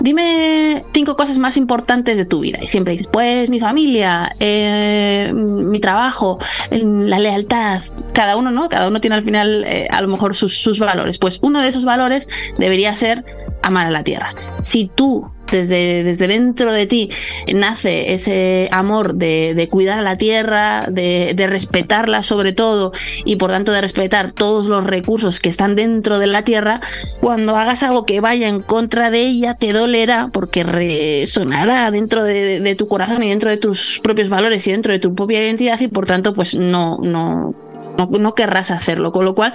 dime 0.00 0.82
cinco 0.92 1.16
cosas 1.16 1.38
más 1.38 1.56
importantes 1.56 2.16
de 2.16 2.24
tu 2.24 2.40
vida. 2.40 2.58
Y 2.62 2.68
siempre 2.68 2.92
dices, 2.92 3.08
pues 3.12 3.48
mi 3.48 3.60
familia, 3.60 4.34
eh, 4.40 5.32
mi 5.34 5.80
trabajo, 5.80 6.38
la 6.70 7.18
lealtad. 7.18 7.82
Cada 8.12 8.36
uno, 8.36 8.50
¿no? 8.50 8.68
Cada 8.68 8.88
uno 8.88 9.00
tiene 9.00 9.16
al 9.16 9.24
final 9.24 9.64
eh, 9.64 9.88
a 9.90 10.02
lo 10.02 10.08
mejor 10.08 10.34
sus, 10.34 10.60
sus 10.60 10.78
valores. 10.78 11.18
Pues 11.18 11.38
uno 11.42 11.62
de 11.62 11.68
esos 11.68 11.84
valores 11.84 12.28
debería 12.58 12.94
ser 12.94 13.24
amar 13.62 13.86
a 13.86 13.90
la 13.90 14.04
tierra. 14.04 14.34
Si 14.60 14.90
tú 14.94 15.30
desde, 15.50 16.02
desde 16.02 16.28
dentro 16.28 16.72
de 16.72 16.86
ti 16.86 17.10
nace 17.54 18.14
ese 18.14 18.68
amor 18.72 19.14
de, 19.14 19.68
cuidar 19.70 19.98
a 19.98 20.02
la 20.02 20.16
tierra, 20.16 20.86
de, 20.88 21.32
de, 21.36 21.46
respetarla 21.46 22.22
sobre 22.22 22.52
todo 22.52 22.92
y 23.24 23.36
por 23.36 23.50
tanto 23.50 23.70
de 23.70 23.82
respetar 23.82 24.32
todos 24.32 24.66
los 24.66 24.84
recursos 24.84 25.40
que 25.40 25.50
están 25.50 25.76
dentro 25.76 26.18
de 26.18 26.26
la 26.26 26.42
tierra, 26.42 26.80
cuando 27.20 27.56
hagas 27.56 27.82
algo 27.82 28.06
que 28.06 28.20
vaya 28.20 28.48
en 28.48 28.62
contra 28.62 29.10
de 29.10 29.20
ella 29.20 29.54
te 29.54 29.72
dolerá 29.72 30.30
porque 30.32 30.64
resonará 30.64 31.90
dentro 31.90 32.24
de, 32.24 32.60
de 32.60 32.74
tu 32.74 32.88
corazón 32.88 33.22
y 33.22 33.28
dentro 33.28 33.50
de 33.50 33.58
tus 33.58 34.00
propios 34.02 34.30
valores 34.30 34.66
y 34.66 34.72
dentro 34.72 34.92
de 34.92 34.98
tu 34.98 35.14
propia 35.14 35.42
identidad 35.42 35.78
y 35.80 35.88
por 35.88 36.06
tanto 36.06 36.32
pues 36.32 36.54
no, 36.54 36.98
no, 37.02 37.54
no, 37.96 38.34
querrás 38.34 38.70
hacerlo. 38.70 39.12
Con 39.12 39.24
lo 39.24 39.34
cual, 39.34 39.52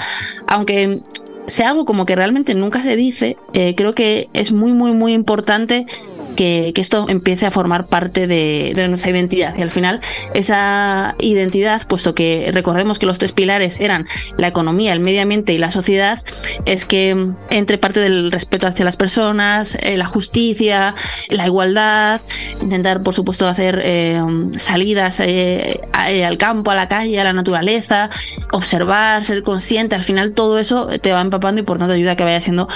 aunque 0.47 1.01
sea 1.47 1.69
algo 1.69 1.85
como 1.85 2.05
que 2.05 2.15
realmente 2.15 2.53
nunca 2.53 2.83
se 2.83 2.95
dice, 2.95 3.37
eh, 3.53 3.73
creo 3.75 3.95
que 3.95 4.29
es 4.33 4.51
muy, 4.51 4.73
muy, 4.73 4.91
muy 4.91 5.13
importante 5.13 5.87
que, 6.37 6.71
esto 6.77 7.07
empiece 7.09 7.45
a 7.45 7.51
formar 7.51 7.87
parte 7.87 8.27
de, 8.27 8.87
nuestra 8.87 9.11
identidad. 9.11 9.55
Y 9.57 9.61
al 9.61 9.71
final, 9.71 9.99
esa 10.33 11.15
identidad, 11.19 11.85
puesto 11.87 12.15
que 12.15 12.49
recordemos 12.53 12.99
que 12.99 13.05
los 13.05 13.17
tres 13.17 13.33
pilares 13.33 13.81
eran 13.81 14.07
la 14.37 14.47
economía, 14.47 14.93
el 14.93 15.01
medio 15.01 15.21
ambiente 15.21 15.51
y 15.51 15.57
la 15.57 15.71
sociedad, 15.71 16.23
es 16.65 16.85
que 16.85 17.27
entre 17.49 17.77
parte 17.77 17.99
del 17.99 18.31
respeto 18.31 18.67
hacia 18.67 18.85
las 18.85 18.95
personas, 18.95 19.77
eh, 19.81 19.97
la 19.97 20.05
justicia, 20.05 20.95
la 21.29 21.45
igualdad, 21.45 22.21
intentar, 22.61 23.03
por 23.03 23.13
supuesto, 23.13 23.47
hacer 23.47 23.81
eh, 23.83 24.21
salidas 24.57 25.19
eh, 25.19 25.81
al 25.91 26.37
campo, 26.37 26.71
a 26.71 26.75
la 26.75 26.87
calle, 26.87 27.19
a 27.19 27.23
la 27.23 27.33
naturaleza, 27.33 28.09
observar, 28.51 29.25
ser 29.25 29.43
consciente, 29.43 29.95
al 29.95 30.03
final 30.03 30.33
todo 30.33 30.59
eso 30.59 30.87
te 30.99 31.11
va 31.11 31.21
empapando 31.21 31.59
y 31.59 31.63
por 31.63 31.79
tanto 31.79 31.95
ayuda 31.95 32.11
a 32.11 32.15
que 32.15 32.23
vaya 32.23 32.39
siendo 32.39 32.67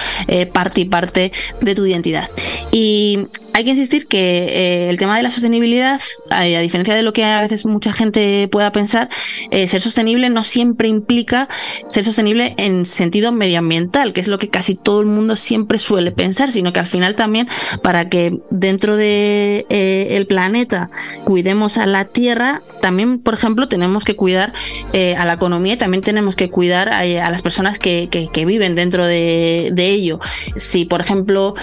parte 0.51 0.81
y 0.81 0.85
parte 0.85 1.31
de 1.61 1.75
tu 1.75 1.85
identidad. 1.85 2.27
Y 2.71 3.27
hay 3.53 3.63
que 3.63 3.71
insistir 3.71 4.07
que 4.07 4.19
eh, 4.19 4.89
el 4.89 4.97
tema 4.97 5.17
de 5.17 5.23
la 5.23 5.31
sostenibilidad, 5.31 5.99
a, 6.29 6.43
diferencia 6.43 6.95
de 6.95 7.03
lo 7.03 7.13
que 7.13 7.25
a 7.25 7.41
veces 7.41 7.65
mucha 7.65 7.93
gente 7.93 8.47
pueda 8.47 8.71
pensar, 8.71 9.09
eh, 9.49 9.67
ser 9.67 9.81
sostenible 9.81 10.29
no 10.29 10.43
siempre 10.43 10.87
implica 10.87 11.49
ser 11.87 12.05
sostenible 12.05 12.53
en 12.57 12.85
sentido 12.85 13.31
medioambiental, 13.31 14.13
que 14.13 14.21
es 14.21 14.27
lo 14.27 14.37
que 14.37 14.49
casi 14.49 14.75
todo 14.75 15.01
el 15.01 15.07
mundo 15.07 15.35
siempre 15.35 15.77
suele 15.77 16.11
pensar, 16.11 16.51
sino 16.51 16.71
que 16.73 16.79
al 16.79 16.87
final 16.87 17.15
también 17.15 17.47
para 17.81 18.09
que 18.09 18.39
dentro 18.49 18.95
de 18.95 19.65
eh, 19.69 20.07
el 20.11 20.27
planeta 20.27 20.89
cuidemos 21.23 21.77
a 21.77 21.85
la 21.85 22.05
Tierra, 22.05 22.61
también, 22.81 23.19
por 23.19 23.33
ejemplo, 23.33 23.67
tenemos 23.67 24.03
que 24.03 24.15
cuidar 24.15 24.53
a 25.17 25.25
la 25.25 25.33
economía 25.33 25.73
y 25.73 25.77
también 25.77 26.03
tenemos 26.03 26.35
que 26.35 26.49
cuidar 26.49 26.89
a, 26.89 27.03
las 27.05 27.41
personas 27.41 27.79
que, 27.79 28.09
que, 28.09 28.45
viven 28.45 28.75
dentro 28.75 29.05
de, 29.05 29.69
de 29.71 29.89
ello. 29.89 30.19
Si, 30.55 30.85
por 30.85 30.99
ejemplo, 30.99 31.53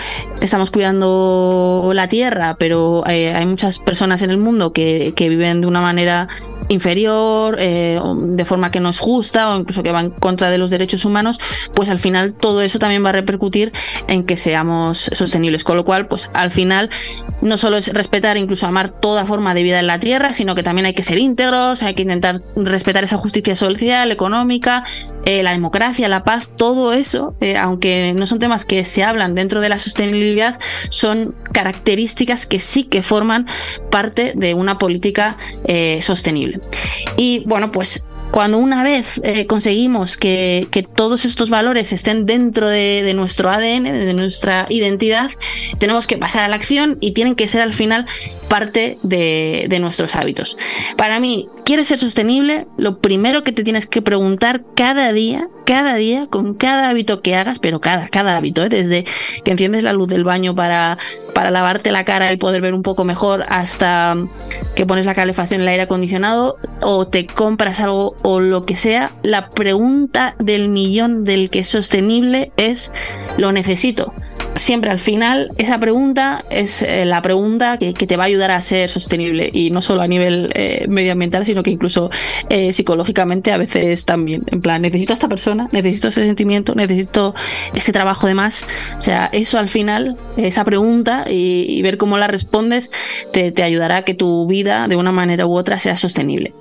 estamos 0.41 0.71
cuidando 0.71 1.78
la 1.95 2.09
Tierra, 2.09 2.57
pero 2.59 3.05
eh, 3.07 3.33
hay 3.35 3.47
muchas 3.47 3.79
personas 3.79 4.23
en 4.23 4.31
el 4.31 4.39
mundo 4.39 4.73
que, 4.73 5.13
que 5.15 5.29
viven 5.29 5.61
de 5.61 5.67
una 5.67 5.81
manera 5.81 6.29
inferior, 6.69 7.57
eh, 7.59 8.01
de 8.15 8.45
forma 8.45 8.71
que 8.71 8.81
no 8.81 8.91
es 8.91 8.99
justa 8.99 9.51
o 9.51 9.59
incluso 9.59 9.83
que 9.83 9.93
va 9.93 10.01
en 10.01 10.11
contra 10.11 10.51
de 10.51 10.59
los 10.59 10.71
derechos 10.71 11.05
humanos, 11.05 11.41
pues 11.75 11.89
al 11.89 11.99
final 11.99 12.35
todo 12.35 12.61
eso 12.63 12.79
también 12.79 13.05
va 13.05 13.11
a 13.11 13.13
repercutir 13.13 13.73
en 14.07 14.25
que 14.25 14.37
seamos 14.37 15.11
sostenibles. 15.13 15.65
Con 15.65 15.77
lo 15.77 15.85
cual, 15.85 16.07
pues 16.07 16.31
al 16.35 16.51
final 16.51 16.91
no 17.41 17.57
solo 17.57 17.77
es 17.77 17.93
respetar, 17.93 18.37
incluso 18.37 18.67
amar 18.67 18.91
toda 18.91 19.25
forma 19.25 19.55
de 19.55 19.63
vida 19.63 19.81
en 19.81 19.87
la 19.87 19.99
Tierra, 19.99 20.33
sino 20.33 20.55
que 20.55 20.63
también 20.63 20.87
hay 20.87 20.95
que 20.95 21.03
ser 21.03 21.19
íntegros, 21.19 21.83
hay 21.83 21.95
que 21.95 22.03
intentar 22.03 22.43
respetar 22.57 23.05
esa 23.05 23.17
justicia 23.17 23.57
social, 23.57 24.13
económica, 24.13 24.85
eh, 25.29 25.43
la 25.43 25.53
democracia, 25.53 26.09
la 26.09 26.25
paz, 26.25 26.49
todo 26.57 26.95
eso, 26.95 27.35
eh, 27.43 27.59
aunque 27.59 28.15
no 28.15 28.27
son 28.27 28.39
temas 28.39 28.65
que 28.65 28.85
se 28.87 29.05
hablan 29.05 29.35
dentro 29.35 29.61
de 29.61 29.69
la 29.69 29.79
sostenibilidad, 29.79 30.59
son 30.89 31.35
características 31.53 32.47
que 32.47 32.61
sí 32.61 32.85
que 32.85 33.03
forman 33.03 33.47
parte 33.91 34.33
de 34.35 34.55
una 34.55 34.79
política 34.79 35.37
sostenible. 36.01 36.61
Y 37.19 37.45
bueno, 37.47 37.71
pues 37.71 38.07
cuando 38.31 38.59
una 38.59 38.83
vez 38.83 39.21
eh, 39.25 39.47
conseguimos 39.47 40.17
que, 40.17 40.69
todos 40.95 41.25
estos 41.25 41.51
valores 41.51 41.93
estén 41.93 42.27
dentro 42.27 42.69
de, 42.69 43.13
nuestro 43.15 43.51
ADN, 43.51 43.85
de 43.85 44.15
nuestra 44.15 44.67
identidad, 44.69 45.31
tenemos 45.79 46.07
que 46.07 46.17
pasar 46.17 46.45
a 46.45 46.49
la 46.49 46.57
acción 46.57 46.99
y 47.01 47.13
tienen 47.13 47.35
que 47.35 47.49
ser 47.49 47.63
al 47.63 47.73
final 47.73 48.07
parte 48.49 48.99
de, 49.03 49.77
nuestros 49.81 50.17
hábitos. 50.17 50.57
Para 50.97 51.21
mí, 51.21 51.49
¿quieres 51.65 51.89
ser 51.89 51.99
sostenible? 51.99 52.67
Lo 52.77 52.99
primero 52.99 53.45
que 53.45 53.53
te 53.53 53.63
tienes 53.63 53.87
que 53.87 54.03
preguntar 54.03 54.63
cada 54.75 55.13
día, 55.13 55.49
cada 55.65 55.95
día, 55.95 56.27
con 56.29 56.55
cada 56.55 56.89
hábito 56.89 57.21
que 57.23 57.37
hagas, 57.37 57.59
pero 57.59 57.81
cada, 57.81 58.09
cada 58.09 58.37
hábito, 58.37 58.65
¿eh? 58.65 58.69
desde 58.69 59.05
que 59.45 59.51
enciendes 59.51 59.83
la 59.85 59.93
luz 59.93 60.09
del 60.09 60.25
baño 60.25 60.55
para, 60.55 60.99
para 61.35 61.51
lavarte 61.51 61.93
la 61.93 62.05
cara 62.05 62.33
y 62.33 62.37
poder 62.37 62.63
ver 62.63 62.75
un 62.75 62.83
poco 62.83 63.05
mejor 63.05 63.45
hasta 63.49 64.17
que 64.75 64.87
pones 64.87 65.07
la 65.07 65.15
calefacción 65.15 65.61
en 65.61 65.63
el 65.63 65.69
aire 65.69 65.83
acondicionado 65.83 66.57
o 66.81 67.07
te 67.07 67.27
compras 67.27 67.81
algo 67.81 68.17
o 68.31 68.41
lo 68.41 68.67
que 68.67 68.77
sea, 68.77 69.13
la 69.23 69.49
pregunta 69.49 70.37
del 70.39 70.69
millón 70.69 71.25
del 71.25 71.49
que 71.49 71.61
es 71.61 71.69
sostenible 71.69 72.53
es 72.59 72.93
¿lo 73.39 73.53
necesito? 73.53 74.13
siempre 74.59 74.91
al 74.91 74.99
final 74.99 75.53
esa 75.57 75.79
pregunta 75.79 76.45
es 76.51 76.83
eh, 76.83 77.05
la 77.05 77.23
pregunta 77.23 77.79
que, 77.79 77.93
te 77.93 78.17
va 78.17 78.25
a 78.25 78.27
ayudar 78.27 78.51
a 78.51 78.61
ser 78.61 78.91
sostenible 78.91 79.51
y 79.53 79.71
no 79.71 79.81
solo 79.83 80.03
a 80.03 80.07
nivel 80.07 80.51
eh, 80.55 80.87
medioambiental, 80.89 81.45
sino 81.45 81.63
que 81.63 81.71
incluso 81.71 82.11
eh, 82.49 82.73
psicológicamente 82.73 83.53
a 83.53 83.59
veces 83.59 84.05
también. 84.05 84.43
En 84.47 84.61
plan, 84.61 84.81
necesito 84.83 85.13
a 85.13 85.15
esta 85.15 85.29
persona, 85.29 85.69
necesito 85.73 86.09
ese 86.09 86.25
sentimiento, 86.25 86.75
necesito 86.75 87.35
ese 87.75 87.93
trabajo 87.93 88.27
de 88.27 88.35
más. 88.35 88.65
O 88.99 89.03
sea, 89.03 89.29
eso 89.33 89.59
al 89.59 89.69
final, 89.69 90.17
esa 90.37 90.65
pregunta 90.65 91.25
y, 91.29 91.81
ver 91.83 91.97
cómo 91.97 92.19
la 92.19 92.27
respondes, 92.27 92.91
te 93.33 93.63
ayudará 93.63 93.99
a 93.99 94.03
que 94.03 94.15
tu 94.15 94.47
vida 94.47 94.89
de 94.89 94.97
una 94.97 95.13
manera 95.13 95.47
u 95.47 95.55
otra 95.55 95.79
sea 95.79 95.97
sostenible. 95.97 96.53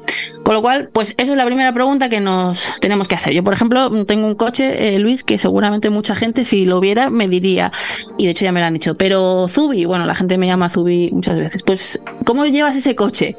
Con 0.48 0.56
lo 0.56 0.62
cual, 0.62 0.88
pues 0.94 1.14
esa 1.18 1.34
es 1.34 1.38
la 1.38 1.46
primera 1.46 1.74
pregunta 1.74 2.08
que 2.08 2.22
nos 2.22 2.76
tenemos 2.80 3.10
que 3.10 3.16
hacer. 3.16 3.34
Yo, 3.34 3.44
por 3.44 3.52
ejemplo, 3.52 4.06
tengo 4.06 4.26
un 4.26 4.36
coche, 4.36 4.98
Luis, 4.98 5.26
que 5.26 5.38
seguramente 5.38 5.90
mucha 5.90 6.16
gente, 6.16 6.46
si 6.46 6.64
lo 6.64 6.80
viera, 6.80 7.10
me 7.10 7.28
diría, 7.28 7.74
y 8.18 8.24
de 8.24 8.32
hecho 8.32 8.46
ya 8.46 8.54
me 8.54 8.62
lo 8.62 8.66
han 8.66 8.74
dicho, 8.74 8.96
pero 8.96 9.50
Zubi, 9.50 9.84
bueno, 9.84 10.06
la 10.06 10.16
gente 10.16 10.38
me 10.38 10.48
llama 10.48 10.70
Zubi 10.70 11.10
muchas 11.12 11.38
veces, 11.38 11.64
pues, 11.64 12.02
¿cómo 12.24 12.46
llevas 12.46 12.78
ese 12.78 12.96
coche? 12.96 13.36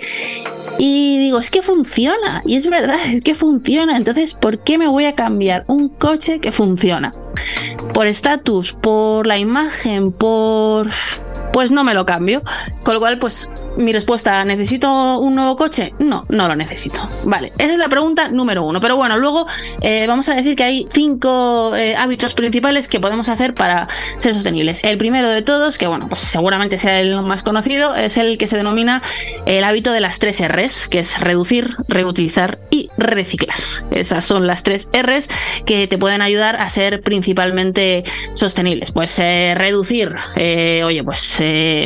Y 0.78 1.18
digo, 1.18 1.40
es 1.40 1.50
que 1.50 1.61
funciona, 1.61 2.42
y 2.47 2.56
es 2.56 2.68
verdad, 2.70 2.99
es 3.06 3.23
que 3.23 3.35
funciona, 3.35 3.97
entonces, 3.97 4.35
¿por 4.35 4.61
qué 4.61 4.78
me 4.78 4.87
voy 4.87 5.06
a 5.06 5.14
cambiar 5.14 5.64
un 5.66 5.88
coche 5.88 6.40
que 6.40 6.52
funciona? 6.52 7.12
Por 7.92 8.06
estatus, 8.06 8.73
por 8.73 9.26
la 9.26 9.38
imagen, 9.38 10.12
por... 10.12 10.88
Pues 11.52 11.73
no 11.73 11.82
me 11.82 11.94
lo 11.94 12.06
cambio. 12.06 12.42
Con 12.85 12.94
lo 12.94 13.00
cual, 13.00 13.18
pues 13.18 13.50
mi 13.78 13.92
respuesta, 13.92 14.44
¿necesito 14.44 15.18
un 15.18 15.35
nuevo 15.35 15.56
coche? 15.56 15.94
No, 15.99 16.25
no 16.28 16.49
lo 16.49 16.56
necesito. 16.56 17.00
Vale, 17.25 17.52
esa 17.58 17.73
es 17.73 17.78
la 17.78 17.88
pregunta 17.88 18.28
número 18.28 18.64
uno. 18.64 18.80
Pero 18.80 18.97
bueno, 18.97 19.18
luego 19.18 19.47
eh, 19.80 20.06
vamos 20.06 20.28
a 20.28 20.35
decir 20.35 20.56
que 20.56 20.64
hay 20.64 20.88
cinco 20.92 21.75
eh, 21.76 21.97
hábitos 21.97 22.35
principales 22.35 22.88
que 22.88 23.00
podemos 23.00 23.28
hacer 23.28 23.54
para 23.54 23.88
ser 24.18 24.35
sostenibles. 24.35 24.85
El 24.85 24.99
primero 24.99 25.28
de 25.28 25.42
todos, 25.42 25.78
que 25.78 25.87
bueno, 25.87 26.08
pues 26.08 26.20
seguramente 26.20 26.78
sea 26.78 26.99
el 26.99 27.20
más 27.23 27.42
conocido, 27.42 27.94
es 27.94 28.16
el 28.16 28.37
que 28.37 28.49
se 28.49 28.56
denomina 28.56 29.02
el 29.47 29.64
hábito 29.64 29.92
de 29.92 30.00
las 30.00 30.18
tres 30.18 30.40
R's, 30.47 30.67
que 30.88 31.00
es 31.00 31.20
reducir, 31.20 31.76
reutilizar 31.88 32.58
y 32.70 32.90
reciclar. 32.96 33.56
Esas 33.90 34.25
son 34.25 34.46
las 34.46 34.62
tres 34.62 34.88
R's 34.92 35.28
que 35.64 35.87
te 35.87 35.98
pueden 35.98 36.20
ayudar 36.20 36.56
a 36.56 36.68
ser 36.68 37.02
principalmente 37.02 38.04
sostenibles. 38.34 38.92
Pues 38.92 39.18
eh, 39.18 39.54
reducir, 39.56 40.14
oye, 40.84 41.02
pues 41.02 41.38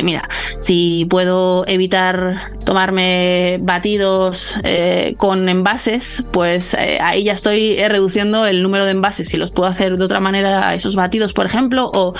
mira, 0.03 0.27
si 0.59 1.05
puedo 1.09 1.65
evitar 1.67 2.51
tomarme 2.65 3.59
batidos 3.61 4.55
eh, 4.63 5.15
con 5.17 5.49
envases, 5.49 6.23
pues 6.31 6.73
eh, 6.73 6.99
ahí 7.01 7.23
ya 7.23 7.33
estoy 7.33 7.73
eh, 7.73 7.89
reduciendo 7.89 8.45
el 8.45 8.63
número 8.63 8.85
de 8.85 8.91
envases. 8.91 9.29
Si 9.29 9.37
los 9.37 9.51
puedo 9.51 9.69
hacer 9.69 9.97
de 9.97 10.03
otra 10.03 10.19
manera, 10.19 10.73
esos 10.73 10.95
batidos, 10.95 11.33
por 11.33 11.45
ejemplo, 11.45 11.89
o 11.93 12.13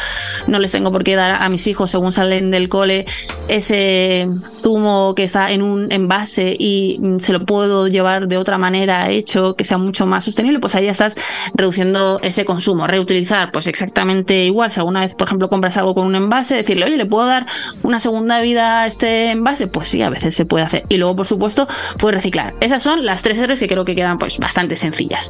no 0.47 0.59
les 0.59 0.71
tengo 0.71 0.91
por 0.91 1.03
qué 1.03 1.15
dar 1.15 1.41
a 1.41 1.49
mis 1.49 1.67
hijos 1.67 1.91
según 1.91 2.11
salen 2.11 2.51
del 2.51 2.69
cole 2.69 3.05
ese 3.47 4.27
zumo 4.63 5.13
que 5.15 5.25
está 5.25 5.51
en 5.51 5.61
un 5.61 5.91
envase 5.91 6.55
y 6.57 6.97
mm, 6.99 7.19
se 7.19 7.33
lo 7.33 7.45
puedo 7.45 7.87
llevar 7.87 8.27
de 8.27 8.37
otra 8.37 8.57
manera 8.57 9.09
hecho 9.09 9.55
que 9.55 9.65
sea 9.65 9.77
mucho 9.77 10.05
más 10.05 10.25
sostenible, 10.25 10.59
pues 10.59 10.73
ahí 10.75 10.85
ya 10.85 10.91
estás 10.91 11.15
reduciendo 11.53 12.19
ese 12.23 12.45
consumo. 12.45 12.87
Reutilizar, 12.87 13.51
pues 13.51 13.67
exactamente 13.67 14.45
igual. 14.45 14.71
Si 14.71 14.79
alguna 14.79 15.01
vez, 15.01 15.15
por 15.15 15.27
ejemplo, 15.27 15.49
compras 15.49 15.77
algo 15.77 15.93
con 15.93 16.07
un 16.07 16.15
envase, 16.15 16.55
decirle, 16.55 16.85
oye, 16.85 16.97
¿le 16.97 17.05
puedo 17.05 17.27
dar 17.27 17.45
una 17.83 17.99
segunda 17.99 18.41
vida 18.41 18.81
a 18.81 18.87
este 18.87 19.31
envase? 19.31 19.67
Pues 19.67 19.89
sí, 19.89 20.01
a 20.01 20.09
veces 20.09 20.33
se 20.33 20.45
puede 20.45 20.63
hacer. 20.63 20.85
Y 20.89 20.97
luego, 20.97 21.15
por 21.15 21.27
supuesto, 21.27 21.67
puedes 21.99 22.15
reciclar. 22.15 22.53
Esas 22.61 22.81
son 22.81 23.05
las 23.05 23.21
tres 23.21 23.45
R's 23.45 23.59
que 23.59 23.67
creo 23.67 23.85
que 23.85 23.95
quedan 23.95 24.17
pues 24.17 24.37
bastante 24.39 24.77
sencillas. 24.77 25.29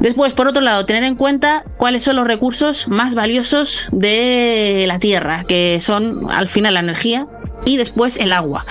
Después, 0.00 0.32
por 0.34 0.46
otro 0.46 0.62
lado, 0.62 0.86
tener 0.86 1.02
en 1.02 1.16
cuenta 1.16 1.64
cuáles 1.76 2.04
son 2.04 2.16
los 2.16 2.26
recursos 2.26 2.88
más 2.88 3.14
valiosos 3.14 3.88
de 3.92 4.84
la 4.86 4.98
Tierra, 4.98 5.42
que 5.46 5.80
son 5.80 6.30
al 6.30 6.48
final 6.48 6.74
la 6.74 6.80
energía, 6.80 7.26
y 7.64 7.76
después 7.76 8.16
el 8.16 8.32
agua. 8.32 8.64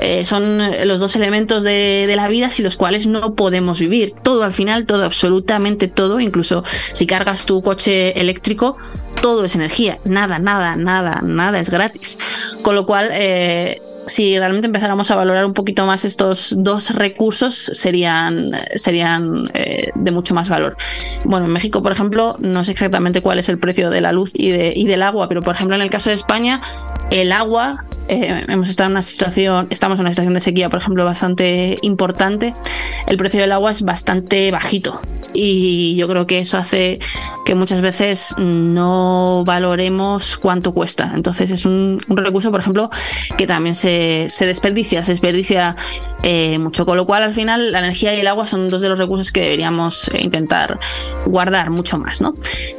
Eh, 0.00 0.24
son 0.24 0.58
los 0.86 1.00
dos 1.00 1.16
elementos 1.16 1.62
de, 1.62 2.04
de, 2.06 2.16
la 2.16 2.28
vida 2.28 2.50
sin 2.50 2.64
los 2.64 2.76
cuales 2.76 3.06
no 3.06 3.34
podemos 3.34 3.80
vivir. 3.80 4.12
Todo 4.22 4.42
al 4.44 4.52
final, 4.52 4.86
todo, 4.86 5.04
absolutamente 5.04 5.88
todo, 5.88 6.20
incluso 6.20 6.64
si 6.92 7.06
cargas 7.06 7.46
tu 7.46 7.62
coche 7.62 8.18
eléctrico, 8.20 8.76
todo 9.20 9.44
es 9.44 9.54
energía. 9.54 9.98
Nada, 10.04 10.38
nada, 10.38 10.76
nada, 10.76 11.20
nada 11.22 11.60
es 11.60 11.70
gratis. 11.70 12.18
Con 12.62 12.74
lo 12.74 12.86
cual, 12.86 13.10
eh, 13.12 13.80
si 14.06 14.38
realmente 14.38 14.66
empezáramos 14.66 15.10
a 15.10 15.16
valorar 15.16 15.44
un 15.44 15.54
poquito 15.54 15.86
más 15.86 16.04
estos 16.04 16.54
dos 16.58 16.94
recursos, 16.94 17.54
serían, 17.54 18.52
serían 18.76 19.50
eh, 19.54 19.90
de 19.94 20.10
mucho 20.10 20.34
más 20.34 20.48
valor. 20.48 20.76
Bueno, 21.24 21.46
en 21.46 21.52
México, 21.52 21.82
por 21.82 21.92
ejemplo, 21.92 22.36
no 22.40 22.64
sé 22.64 22.72
exactamente 22.72 23.20
cuál 23.20 23.38
es 23.38 23.48
el 23.48 23.58
precio 23.58 23.90
de 23.90 24.00
la 24.00 24.12
luz 24.12 24.30
y, 24.34 24.50
de, 24.50 24.72
y 24.74 24.86
del 24.86 25.02
agua, 25.02 25.28
pero 25.28 25.42
por 25.42 25.54
ejemplo, 25.54 25.76
en 25.76 25.82
el 25.82 25.90
caso 25.90 26.10
de 26.10 26.16
España, 26.16 26.60
el 27.10 27.32
agua, 27.32 27.84
eh, 28.08 28.44
hemos 28.48 28.68
estado 28.68 28.88
en 28.88 28.92
una 28.92 29.02
situación, 29.02 29.66
estamos 29.70 29.98
en 29.98 30.06
una 30.06 30.10
situación 30.10 30.34
de 30.34 30.40
sequía, 30.40 30.68
por 30.68 30.80
ejemplo, 30.80 31.04
bastante 31.04 31.78
importante. 31.82 32.54
El 33.06 33.16
precio 33.16 33.40
del 33.40 33.52
agua 33.52 33.70
es 33.70 33.82
bastante 33.82 34.50
bajito 34.50 35.00
y 35.34 35.94
yo 35.96 36.08
creo 36.08 36.26
que 36.26 36.40
eso 36.40 36.58
hace 36.58 36.98
que 37.44 37.54
muchas 37.54 37.80
veces 37.80 38.34
no 38.38 39.44
valoremos 39.46 40.36
cuánto 40.36 40.72
cuesta. 40.72 41.12
Entonces 41.14 41.50
es 41.50 41.64
un, 41.64 42.00
un 42.08 42.16
recurso, 42.16 42.50
por 42.50 42.60
ejemplo, 42.60 42.90
que 43.36 43.46
también 43.46 43.74
se, 43.74 43.91
se 44.28 44.46
desperdicia, 44.46 45.02
se 45.02 45.12
desperdicia 45.12 45.76
eh, 46.22 46.58
mucho, 46.58 46.86
con 46.86 46.96
lo 46.96 47.04
cual 47.04 47.24
al 47.24 47.34
final 47.34 47.72
la 47.72 47.80
energía 47.80 48.14
y 48.14 48.20
el 48.20 48.28
agua 48.28 48.46
son 48.46 48.70
dos 48.70 48.80
de 48.80 48.88
los 48.88 48.98
recursos 48.98 49.32
que 49.32 49.40
deberíamos 49.40 50.08
intentar 50.18 50.78
guardar 51.26 51.70
mucho 51.70 51.98
más. 51.98 52.20
¿no? 52.20 52.32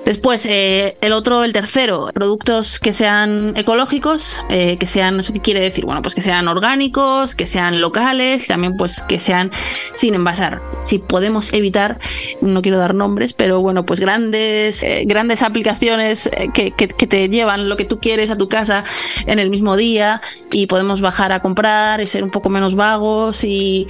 Después, 0.06 0.46
eh, 0.46 0.98
el 1.02 1.12
otro, 1.12 1.44
el 1.44 1.52
tercero, 1.52 2.10
productos 2.14 2.80
que 2.80 2.94
sean 2.94 3.54
ecológicos, 3.58 4.44
eh, 4.50 4.78
que 4.78 4.88
sean, 4.88 5.20
¿eso 5.20 5.34
qué 5.34 5.42
quiere 5.42 5.60
decir? 5.60 5.86
Bueno, 5.86 6.02
pues 6.02 6.16
que 6.16 6.22
sean 6.22 6.48
orgánicos, 6.48 7.36
que 7.36 7.46
sean 7.48 7.82
locales, 7.82 8.48
también 8.48 8.76
pues 8.78 9.04
que 9.04 9.20
sean 9.20 9.52
sin 9.92 10.16
envasar. 10.16 10.62
Si 10.80 11.00
podemos 11.00 11.52
evitar, 11.52 12.00
no 12.42 12.62
quiero 12.62 12.78
dar 12.78 12.96
nombres, 12.96 13.34
pero 13.34 13.60
bueno, 13.60 13.86
pues 13.86 14.00
grandes, 14.00 14.84
eh, 14.84 15.04
grandes 15.06 15.42
aplicaciones 15.42 16.30
que, 16.54 16.72
que, 16.72 16.88
que 16.88 17.08
te 17.08 17.28
llevan 17.28 17.68
lo 17.68 17.76
que 17.76 17.86
tú 17.86 18.00
quieres 18.00 18.32
a 18.32 18.38
tu 18.38 18.48
casa 18.48 18.86
en 19.26 19.40
el 19.40 19.50
mismo 19.50 19.76
día 19.76 20.22
y 20.52 20.68
podemos 20.68 21.02
bajar 21.02 21.34
a 21.34 21.42
comprar 21.42 22.00
y 22.00 22.08
ser 22.08 22.24
un 22.24 22.30
poco 22.30 22.50
menos 22.50 22.76
vagos 22.76 23.33
y, 23.44 23.88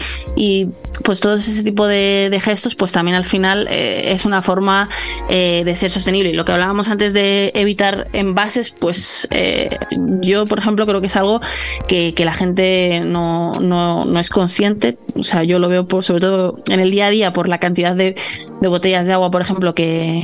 pues 1.03 1.19
todo 1.19 1.35
ese 1.35 1.63
tipo 1.63 1.87
de, 1.87 2.39
gestos 2.41 2.75
pues 2.75 2.91
también 2.91 3.15
al 3.15 3.25
final 3.25 3.67
eh, 3.69 4.13
es 4.13 4.25
una 4.25 4.41
forma 4.41 4.89
eh, 5.29 5.63
de 5.65 5.75
ser 5.75 5.91
sostenible. 5.91 6.29
Y 6.29 6.33
lo 6.33 6.45
que 6.45 6.51
hablábamos 6.51 6.89
antes 6.89 7.13
de 7.13 7.51
evitar 7.55 8.07
envases 8.13 8.71
pues 8.71 9.27
eh, 9.31 9.77
yo 10.21 10.45
por 10.45 10.59
ejemplo 10.59 10.85
creo 10.85 11.01
que 11.01 11.07
es 11.07 11.15
algo 11.15 11.41
que, 11.87 12.13
la 12.23 12.33
gente 12.33 13.01
no, 13.03 13.53
no, 13.59 14.05
no, 14.05 14.19
es 14.19 14.29
consciente. 14.29 14.97
O 15.15 15.23
sea 15.23 15.43
yo 15.43 15.59
lo 15.59 15.67
veo 15.67 15.87
por, 15.87 16.03
sobre 16.03 16.21
todo 16.21 16.59
en 16.69 16.79
el 16.79 16.91
día 16.91 17.07
a 17.07 17.09
día 17.09 17.33
por 17.33 17.49
la 17.49 17.59
cantidad 17.59 17.95
de 17.95 18.15
botellas 18.61 19.05
de 19.05 19.13
agua 19.13 19.29
por 19.29 19.41
ejemplo 19.41 19.75
que 19.75 20.23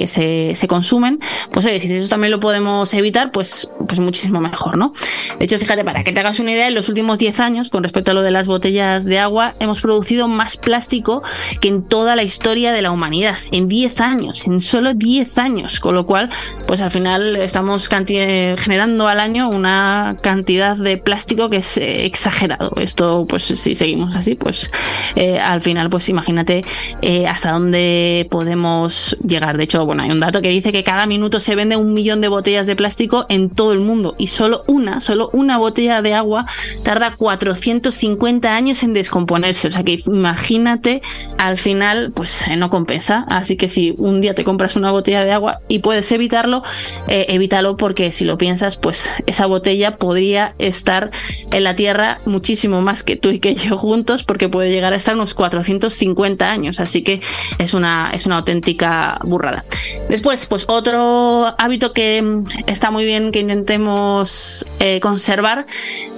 que 0.00 0.08
se, 0.08 0.52
se 0.54 0.66
consumen, 0.66 1.20
pues 1.52 1.66
oye, 1.66 1.78
si 1.78 1.92
eso 1.92 2.08
también 2.08 2.30
lo 2.30 2.40
podemos 2.40 2.94
evitar, 2.94 3.32
pues, 3.32 3.70
pues 3.86 4.00
muchísimo 4.00 4.40
mejor, 4.40 4.78
¿no? 4.78 4.94
De 5.38 5.44
hecho, 5.44 5.58
fíjate, 5.58 5.84
para 5.84 6.04
que 6.04 6.12
te 6.12 6.20
hagas 6.20 6.40
una 6.40 6.52
idea, 6.52 6.68
en 6.68 6.74
los 6.74 6.88
últimos 6.88 7.18
10 7.18 7.38
años, 7.40 7.68
con 7.68 7.82
respecto 7.82 8.12
a 8.12 8.14
lo 8.14 8.22
de 8.22 8.30
las 8.30 8.46
botellas 8.46 9.04
de 9.04 9.18
agua, 9.18 9.52
hemos 9.60 9.82
producido 9.82 10.26
más 10.26 10.56
plástico 10.56 11.22
que 11.60 11.68
en 11.68 11.86
toda 11.86 12.16
la 12.16 12.22
historia 12.22 12.72
de 12.72 12.80
la 12.80 12.92
humanidad, 12.92 13.36
en 13.52 13.68
10 13.68 14.00
años, 14.00 14.46
en 14.46 14.62
solo 14.62 14.94
10 14.94 15.36
años, 15.36 15.80
con 15.80 15.94
lo 15.94 16.06
cual, 16.06 16.30
pues 16.66 16.80
al 16.80 16.90
final 16.90 17.36
estamos 17.36 17.90
generando 17.90 19.06
al 19.06 19.20
año 19.20 19.50
una 19.50 20.16
cantidad 20.22 20.78
de 20.78 20.96
plástico 20.96 21.50
que 21.50 21.58
es 21.58 21.76
eh, 21.76 22.06
exagerado. 22.06 22.72
Esto, 22.76 23.26
pues 23.28 23.42
si 23.42 23.74
seguimos 23.74 24.16
así, 24.16 24.34
pues 24.34 24.70
eh, 25.14 25.38
al 25.38 25.60
final, 25.60 25.90
pues 25.90 26.08
imagínate 26.08 26.64
eh, 27.02 27.26
hasta 27.26 27.50
dónde 27.50 28.26
podemos 28.30 29.16
llegar. 29.26 29.56
De 29.56 29.64
hecho, 29.64 29.84
bueno, 29.90 30.04
hay 30.04 30.10
un 30.12 30.20
dato 30.20 30.40
que 30.40 30.50
dice 30.50 30.70
que 30.70 30.84
cada 30.84 31.04
minuto 31.04 31.40
se 31.40 31.56
vende 31.56 31.74
un 31.74 31.92
millón 31.94 32.20
de 32.20 32.28
botellas 32.28 32.68
de 32.68 32.76
plástico 32.76 33.26
en 33.28 33.50
todo 33.50 33.72
el 33.72 33.80
mundo 33.80 34.14
y 34.18 34.28
solo 34.28 34.62
una, 34.68 35.00
solo 35.00 35.30
una 35.32 35.58
botella 35.58 36.00
de 36.00 36.14
agua 36.14 36.46
tarda 36.84 37.16
450 37.16 38.54
años 38.54 38.84
en 38.84 38.94
descomponerse. 38.94 39.66
O 39.66 39.70
sea 39.72 39.82
que 39.82 40.00
imagínate, 40.06 41.02
al 41.38 41.58
final, 41.58 42.12
pues 42.14 42.46
eh, 42.46 42.54
no 42.54 42.70
compensa. 42.70 43.24
Así 43.26 43.56
que 43.56 43.66
si 43.66 43.96
un 43.98 44.20
día 44.20 44.36
te 44.36 44.44
compras 44.44 44.76
una 44.76 44.92
botella 44.92 45.24
de 45.24 45.32
agua 45.32 45.58
y 45.66 45.80
puedes 45.80 46.12
evitarlo, 46.12 46.62
eh, 47.08 47.26
evítalo 47.30 47.76
porque 47.76 48.12
si 48.12 48.24
lo 48.24 48.38
piensas, 48.38 48.76
pues 48.76 49.10
esa 49.26 49.46
botella 49.46 49.96
podría 49.96 50.54
estar 50.58 51.10
en 51.50 51.64
la 51.64 51.74
Tierra 51.74 52.18
muchísimo 52.26 52.80
más 52.80 53.02
que 53.02 53.16
tú 53.16 53.30
y 53.30 53.40
que 53.40 53.56
yo 53.56 53.76
juntos 53.76 54.22
porque 54.22 54.48
puede 54.48 54.70
llegar 54.70 54.92
a 54.92 54.96
estar 54.96 55.16
unos 55.16 55.34
450 55.34 56.48
años. 56.48 56.78
Así 56.78 57.02
que 57.02 57.20
es 57.58 57.74
una, 57.74 58.12
es 58.14 58.26
una 58.26 58.36
auténtica 58.36 59.18
burrada. 59.24 59.64
Después, 60.08 60.46
pues 60.46 60.64
otro 60.68 61.54
hábito 61.58 61.92
que 61.92 62.20
mm, 62.22 62.44
está 62.66 62.90
muy 62.90 63.04
bien 63.04 63.32
que 63.32 63.40
intentemos 63.40 64.66
eh, 64.78 65.00
conservar 65.00 65.66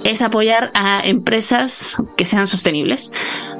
es 0.03 0.21
apoyar 0.21 0.71
a 0.73 1.01
empresas 1.03 1.97
que 2.17 2.25
sean 2.25 2.47
sostenibles. 2.47 3.11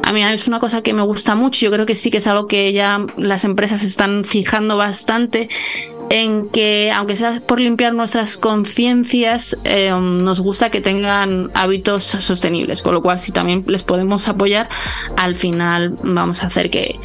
A 0.03 0.11
mí 0.13 0.23
es 0.23 0.47
una 0.47 0.59
cosa 0.59 0.81
que 0.81 0.93
me 0.93 1.03
gusta 1.03 1.35
mucho, 1.35 1.65
yo 1.65 1.71
creo 1.71 1.85
que 1.85 1.95
sí 1.95 2.11
que 2.11 2.17
es 2.17 2.27
algo 2.27 2.47
que 2.47 2.73
ya 2.73 3.05
las 3.17 3.45
empresas 3.45 3.83
están 3.83 4.25
fijando 4.25 4.77
bastante 4.77 5.49
en 6.09 6.49
que, 6.49 6.91
aunque 6.95 7.15
sea 7.15 7.41
por 7.45 7.59
limpiar 7.59 7.93
nuestras 7.93 8.37
conciencias, 8.37 9.57
eh, 9.63 9.91
nos 9.91 10.39
gusta 10.41 10.69
que 10.69 10.81
tengan 10.81 11.49
hábitos 11.53 12.03
sostenibles, 12.03 12.83
con 12.83 12.93
lo 12.93 13.01
cual 13.01 13.17
si 13.17 13.31
también 13.31 13.63
les 13.67 13.83
podemos 13.83 14.27
apoyar, 14.27 14.69
al 15.17 15.35
final 15.35 15.95
vamos 16.03 16.43
a 16.43 16.47
hacer 16.47 16.69
que, 16.69 16.99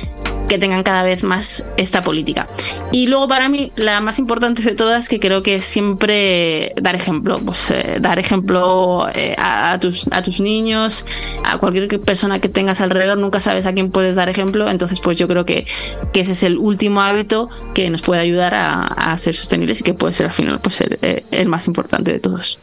que 0.49 0.59
tengan 0.59 0.83
cada 0.83 1.03
vez 1.03 1.23
más 1.23 1.67
esta 1.77 2.03
política. 2.03 2.47
Y 2.91 3.07
luego 3.07 3.29
para 3.29 3.49
mí 3.49 3.73
la 3.77 4.01
más 4.01 4.19
importante 4.19 4.63
de 4.63 4.75
todas, 4.75 5.09
que 5.09 5.21
creo 5.21 5.43
que 5.43 5.57
es 5.57 5.65
siempre 5.65 6.73
dar 6.81 6.95
ejemplo, 6.95 7.39
pues 7.39 7.71
eh, 7.71 7.99
dar 8.01 8.19
ejemplo 8.19 9.09
eh, 9.15 9.35
a, 9.39 9.79
tus, 9.79 10.07
a 10.11 10.23
tus 10.23 10.41
niños, 10.41 11.05
a 11.45 11.59
cualquier 11.59 12.01
persona 12.01 12.41
que 12.41 12.49
tengas 12.49 12.81
alrededor, 12.81 13.19
nunca 13.19 13.41
sabes 13.41 13.67
a 13.67 13.73
quién 13.73 13.91
puedes 13.91 14.17
dar 14.17 14.29
ejemplo, 14.29 14.69
entonces 14.69 15.01
pues 15.01 15.19
yo 15.19 15.29
creo 15.29 15.45
que, 15.45 15.67
que 16.13 16.21
ese 16.21 16.33
es 16.33 16.43
el 16.43 16.59
último 16.59 17.01
hábito 17.01 17.49
que 17.75 17.91
nos 17.91 18.03
puede 18.03 18.21
ayudar 18.21 18.55
a, 18.55 19.17
ser 19.19 19.35
sostenibles 19.35 19.81
y 19.81 19.85
que 19.85 19.95
puede 19.95 20.13
ser 20.13 20.27
al 20.27 20.33
final 20.33 20.61
pues 20.61 20.81
eh, 20.81 21.25
el 21.31 21.49
más 21.49 21.67
importante 21.67 22.13
de 22.13 22.21
todos. 22.21 22.59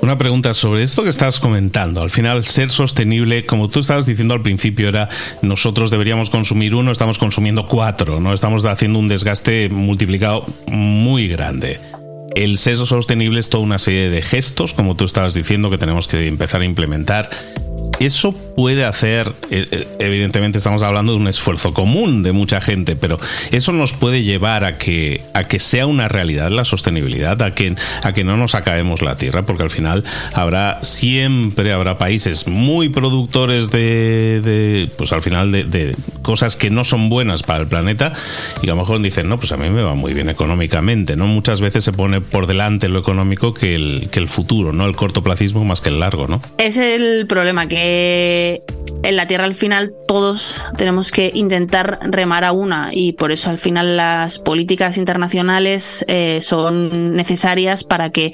Una 0.00 0.18
pregunta 0.18 0.54
sobre 0.54 0.82
esto 0.82 1.02
que 1.02 1.08
estás 1.08 1.40
comentando. 1.40 2.02
Al 2.02 2.10
final, 2.10 2.44
ser 2.44 2.70
sostenible, 2.70 3.46
como 3.46 3.68
tú 3.68 3.80
estabas 3.80 4.06
diciendo 4.06 4.34
al 4.34 4.42
principio, 4.42 4.88
era 4.88 5.08
nosotros 5.42 5.90
deberíamos 5.90 6.30
consumir 6.30 6.74
uno, 6.74 6.92
estamos 6.92 7.18
consumiendo 7.18 7.66
cuatro, 7.66 8.20
¿no? 8.20 8.32
Estamos 8.32 8.64
haciendo 8.64 8.98
un 8.98 9.08
desgaste 9.08 9.68
multiplicado 9.68 10.46
muy 10.66 11.28
grande. 11.28 11.80
El 12.34 12.58
ser 12.58 12.76
sostenible 12.76 13.40
es 13.40 13.50
toda 13.50 13.64
una 13.64 13.78
serie 13.78 14.10
de 14.10 14.22
gestos, 14.22 14.72
como 14.72 14.96
tú 14.96 15.04
estabas 15.04 15.34
diciendo, 15.34 15.70
que 15.70 15.78
tenemos 15.78 16.08
que 16.08 16.26
empezar 16.26 16.60
a 16.60 16.64
implementar 16.64 17.30
eso 18.06 18.32
puede 18.32 18.84
hacer, 18.84 19.32
eh, 19.50 19.66
eh, 19.70 19.86
evidentemente 19.98 20.58
estamos 20.58 20.82
hablando 20.82 21.12
de 21.12 21.18
un 21.18 21.28
esfuerzo 21.28 21.72
común 21.72 22.22
de 22.22 22.32
mucha 22.32 22.60
gente, 22.60 22.96
pero 22.96 23.18
eso 23.50 23.72
nos 23.72 23.92
puede 23.94 24.22
llevar 24.22 24.64
a 24.64 24.76
que, 24.76 25.22
a 25.34 25.44
que 25.44 25.58
sea 25.58 25.86
una 25.86 26.08
realidad 26.08 26.50
la 26.50 26.64
sostenibilidad, 26.64 27.40
a 27.42 27.54
que, 27.54 27.74
a 28.02 28.12
que 28.12 28.24
no 28.24 28.36
nos 28.36 28.54
acabemos 28.54 29.02
la 29.02 29.16
tierra, 29.16 29.46
porque 29.46 29.62
al 29.62 29.70
final 29.70 30.04
habrá, 30.34 30.80
siempre 30.82 31.72
habrá 31.72 31.96
países 31.98 32.46
muy 32.46 32.88
productores 32.88 33.70
de, 33.70 34.90
pues 34.96 35.12
al 35.12 35.22
final 35.22 35.52
de, 35.52 35.96
cosas 36.22 36.56
que 36.56 36.70
no 36.70 36.84
son 36.84 37.08
buenas 37.08 37.42
para 37.42 37.60
el 37.60 37.66
planeta 37.66 38.12
y 38.62 38.66
a 38.66 38.70
lo 38.70 38.76
mejor 38.76 39.00
dicen, 39.00 39.28
no, 39.28 39.38
pues 39.38 39.52
a 39.52 39.56
mí 39.56 39.70
me 39.70 39.82
va 39.82 39.94
muy 39.94 40.12
bien 40.14 40.28
económicamente, 40.28 41.16
¿no? 41.16 41.26
Muchas 41.26 41.60
veces 41.60 41.84
se 41.84 41.92
pone 41.92 42.21
por 42.30 42.46
delante 42.46 42.88
lo 42.88 42.98
económico 42.98 43.54
que 43.54 43.74
el, 43.74 44.08
que 44.10 44.20
el 44.20 44.28
futuro, 44.28 44.72
¿no? 44.72 44.86
El 44.86 44.96
cortoplacismo 44.96 45.64
más 45.64 45.80
que 45.80 45.88
el 45.88 46.00
largo, 46.00 46.26
¿no? 46.26 46.40
Es 46.58 46.76
el 46.76 47.26
problema 47.26 47.68
que 47.68 48.62
en 49.02 49.16
la 49.16 49.26
Tierra 49.26 49.44
al 49.44 49.54
final 49.54 49.92
todos 50.06 50.64
tenemos 50.76 51.10
que 51.10 51.30
intentar 51.34 51.98
remar 52.02 52.44
a 52.44 52.52
una 52.52 52.90
y 52.92 53.12
por 53.12 53.32
eso 53.32 53.50
al 53.50 53.58
final 53.58 53.96
las 53.96 54.38
políticas 54.38 54.96
internacionales 54.96 56.04
eh, 56.08 56.38
son 56.40 57.14
necesarias 57.14 57.84
para 57.84 58.10
que 58.10 58.32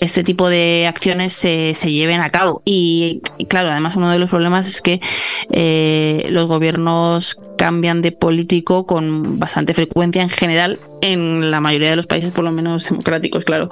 este 0.00 0.24
tipo 0.24 0.48
de 0.48 0.86
acciones 0.86 1.32
se, 1.32 1.74
lleven 1.88 2.20
a 2.20 2.30
cabo. 2.30 2.62
Y, 2.64 3.20
claro, 3.48 3.70
además 3.70 3.96
uno 3.96 4.10
de 4.10 4.18
los 4.18 4.30
problemas 4.30 4.68
es 4.68 4.82
que 4.82 5.00
eh, 5.50 6.26
los 6.30 6.46
gobiernos 6.46 7.38
cambian 7.56 8.02
de 8.02 8.12
político 8.12 8.86
con 8.86 9.38
bastante 9.38 9.74
frecuencia 9.74 10.22
en 10.22 10.30
general 10.30 10.78
en 11.00 11.50
la 11.50 11.60
mayoría 11.60 11.90
de 11.90 11.96
los 11.96 12.06
países, 12.06 12.30
por 12.30 12.44
lo 12.44 12.52
menos 12.52 12.88
democráticos, 12.88 13.44
claro. 13.44 13.68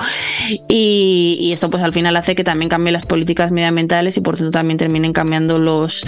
Y, 0.68 1.50
esto 1.52 1.70
pues 1.70 1.82
al 1.82 1.92
final 1.92 2.16
hace 2.16 2.34
que 2.34 2.44
también 2.44 2.68
cambien 2.68 2.92
las 2.92 3.06
políticas 3.06 3.50
medioambientales 3.50 4.16
y 4.16 4.20
por 4.20 4.36
tanto 4.36 4.50
también 4.50 4.76
terminen 4.76 5.12
cambiando 5.12 5.58
los 5.58 6.04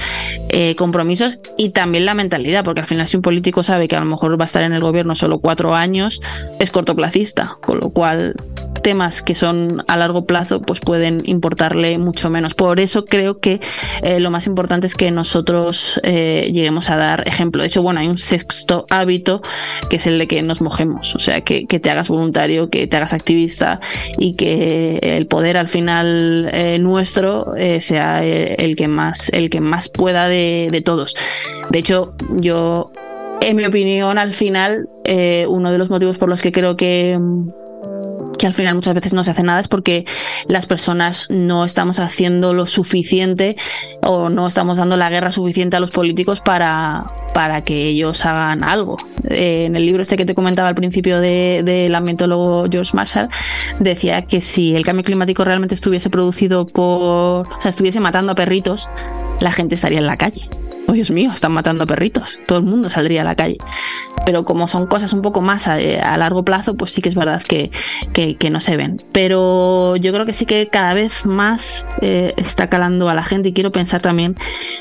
eh, 0.50 0.74
compromisos 0.74 1.38
y 1.56 1.70
también 1.70 2.04
la 2.04 2.14
mentalidad, 2.14 2.64
porque 2.64 2.80
al 2.80 2.86
final 2.86 3.06
si 3.06 3.16
un 3.16 3.22
político 3.22 3.62
sabe 3.62 3.88
que 3.88 3.96
a 3.96 4.00
lo 4.00 4.06
mejor 4.06 4.38
va 4.38 4.44
a 4.44 4.46
estar 4.46 4.62
en 4.62 4.72
el 4.72 4.80
gobierno 4.80 5.14
solo 5.14 5.38
cuatro 5.38 5.74
años, 5.74 6.20
es 6.60 6.70
cortoplacista, 6.70 7.56
con 7.62 7.78
lo 7.78 7.90
cual 7.90 8.34
temas 8.82 9.22
que 9.22 9.34
son 9.34 9.84
a 9.86 9.96
largo 9.96 10.24
plazo 10.24 10.62
pues 10.62 10.80
pueden 10.80 11.22
importarle 11.24 11.98
mucho 11.98 12.30
menos. 12.30 12.54
Por 12.54 12.80
eso 12.80 13.04
creo 13.04 13.38
que 13.38 13.60
eh, 14.02 14.20
lo 14.20 14.30
más 14.30 14.46
importante 14.46 14.86
es 14.86 14.94
que 14.94 15.10
nosotros 15.10 16.00
eh, 16.02 16.50
lleguemos 16.52 16.90
a 16.90 16.96
dar 16.96 17.26
ejemplo. 17.28 17.62
De 17.62 17.68
hecho, 17.68 17.82
bueno, 17.82 18.00
hay 18.00 18.08
un 18.08 18.18
sexto 18.18 18.86
hábito 18.90 19.42
que 19.90 19.96
es 19.96 20.06
el 20.06 20.18
de 20.18 20.26
que 20.26 20.42
nos 20.42 20.60
mojemos, 20.60 21.07
o 21.14 21.18
sea, 21.18 21.40
que, 21.42 21.66
te 21.66 21.90
hagas 21.90 22.08
voluntario, 22.08 22.70
que 22.70 22.86
te 22.86 22.96
hagas 22.96 23.12
activista 23.12 23.80
y 24.18 24.34
que 24.34 24.98
el 25.02 25.26
poder 25.26 25.56
al 25.56 25.68
final 25.68 26.50
eh, 26.52 26.78
nuestro 26.78 27.52
sea 27.80 28.24
el 28.24 28.76
que 28.76 28.88
más 28.88 29.28
el 29.30 29.50
que 29.50 29.60
más 29.60 29.88
pueda 29.88 30.28
de, 30.28 30.68
de 30.70 30.80
todos. 30.80 31.16
De 31.70 31.78
hecho, 31.78 32.14
yo 32.30 32.90
en 33.40 33.56
mi 33.56 33.64
opinión, 33.64 34.18
al 34.18 34.32
final, 34.34 34.88
uno 35.48 35.72
de 35.72 35.78
los 35.78 35.90
motivos 35.90 36.18
por 36.18 36.28
los 36.28 36.42
que 36.42 36.52
creo 36.52 36.76
que 36.76 37.18
que 38.38 38.46
al 38.46 38.54
final 38.54 38.74
muchas 38.74 38.94
veces 38.94 39.12
no 39.12 39.24
se 39.24 39.32
hace 39.32 39.42
nada 39.42 39.60
es 39.60 39.68
porque 39.68 40.04
las 40.46 40.66
personas 40.66 41.26
no 41.30 41.64
estamos 41.64 41.98
haciendo 41.98 42.54
lo 42.54 42.66
suficiente 42.66 43.56
o 44.02 44.28
no 44.28 44.46
estamos 44.46 44.78
dando 44.78 44.96
la 44.96 45.10
guerra 45.10 45.30
suficiente 45.30 45.76
a 45.76 45.80
los 45.80 45.90
políticos 45.90 46.40
para, 46.40 47.06
para 47.34 47.62
que 47.62 47.88
ellos 47.88 48.24
hagan 48.24 48.64
algo. 48.64 48.96
Eh, 49.28 49.64
en 49.66 49.76
el 49.76 49.84
libro 49.84 50.02
este 50.02 50.16
que 50.16 50.24
te 50.24 50.34
comentaba 50.34 50.68
al 50.68 50.74
principio 50.74 51.20
del 51.20 51.64
de, 51.64 51.92
ambientólogo 51.94 52.66
George 52.70 52.92
Marshall, 52.94 53.28
decía 53.80 54.22
que 54.22 54.40
si 54.40 54.74
el 54.74 54.84
cambio 54.84 55.04
climático 55.04 55.44
realmente 55.44 55.74
estuviese 55.74 56.08
producido 56.10 56.66
por, 56.66 57.48
o 57.48 57.60
sea, 57.60 57.70
estuviese 57.70 58.00
matando 58.00 58.32
a 58.32 58.34
perritos, 58.34 58.88
la 59.40 59.52
gente 59.52 59.74
estaría 59.74 59.98
en 59.98 60.06
la 60.06 60.16
calle 60.16 60.48
oh 60.88 60.92
Dios 60.92 61.10
mío, 61.10 61.30
están 61.32 61.52
matando 61.52 61.84
a 61.84 61.86
perritos, 61.86 62.40
todo 62.46 62.58
el 62.58 62.64
mundo 62.64 62.88
saldría 62.88 63.20
a 63.20 63.24
la 63.24 63.36
calle. 63.36 63.58
Pero 64.24 64.44
como 64.44 64.66
son 64.68 64.86
cosas 64.86 65.12
un 65.12 65.22
poco 65.22 65.42
más 65.42 65.68
a, 65.68 65.78
eh, 65.78 66.00
largo 66.18 66.44
plazo, 66.44 66.76
pues 66.76 66.92
sí 66.92 67.02
que 67.02 67.10
es 67.10 67.14
verdad 67.14 67.42
que, 67.42 67.70
que, 68.12 68.50
no 68.50 68.60
se 68.60 68.76
ven. 68.76 69.00
Pero 69.12 69.96
yo 69.96 70.12
creo 70.12 70.24
que 70.24 70.32
sí 70.32 70.46
que 70.46 70.68
cada 70.68 70.94
vez 70.94 71.26
más 71.26 71.86
eh, 72.00 72.32
está 72.36 72.68
calando 72.68 73.08
a 73.10 73.14
la 73.14 73.22
gente 73.22 73.50
y 73.50 73.52
quiero 73.52 73.70
pensar 73.70 74.00
también 74.00 74.36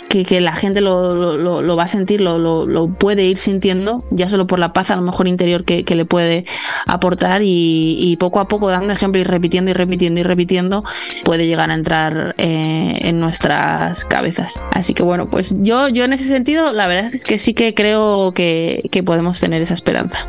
que, 0.08 0.24
que 0.24 0.40
la 0.40 0.56
gente 0.56 0.80
lo, 0.80 1.38
lo, 1.38 1.76
va 1.76 1.84
a 1.84 1.88
sentir, 1.88 2.22
lo, 2.22 2.38
lo, 2.38 2.88
puede 2.88 3.26
ir 3.26 3.38
sintiendo, 3.38 3.98
ya 4.10 4.30
solo 4.30 4.48
por 4.48 4.60
la 4.60 4.72
paz 4.72 4.92
a 4.92 4.96
lo 4.96 5.02
mejor 5.02 5.28
interior 5.28 5.66
que, 5.66 5.84
le 5.98 6.06
puede 6.06 6.46
aportar 6.86 7.42
y, 7.44 8.16
poco 8.20 8.40
a 8.40 8.48
poco 8.48 8.70
dando 8.70 8.94
ejemplo 8.94 9.20
y 9.20 9.24
repitiendo 9.24 9.72
y 9.72 9.74
repitiendo 9.74 10.20
y 10.20 10.24
repitiendo 10.24 10.84
puede 11.24 11.46
llegar 11.46 11.70
a 11.70 11.74
entrar 11.74 12.36
eh, 12.38 13.00
en 13.02 13.20
nuestras 13.20 14.06
cabezas. 14.06 14.62
Así 14.72 14.94
que 14.94 15.04
bueno, 15.04 15.30
pues 15.30 15.56
yo 15.60 15.88
yo 15.98 16.06
en 16.06 16.14
ese 16.14 16.26
sentido, 16.26 16.72
la 16.74 16.88
verdad 16.88 17.14
es 17.14 17.24
que 17.24 17.40
sí 17.40 17.54
que 17.54 17.74
creo 17.74 18.32
que, 18.34 18.82
podemos 19.06 19.40
tener 19.40 19.62
esa 19.62 19.74
esperanza. 19.74 20.28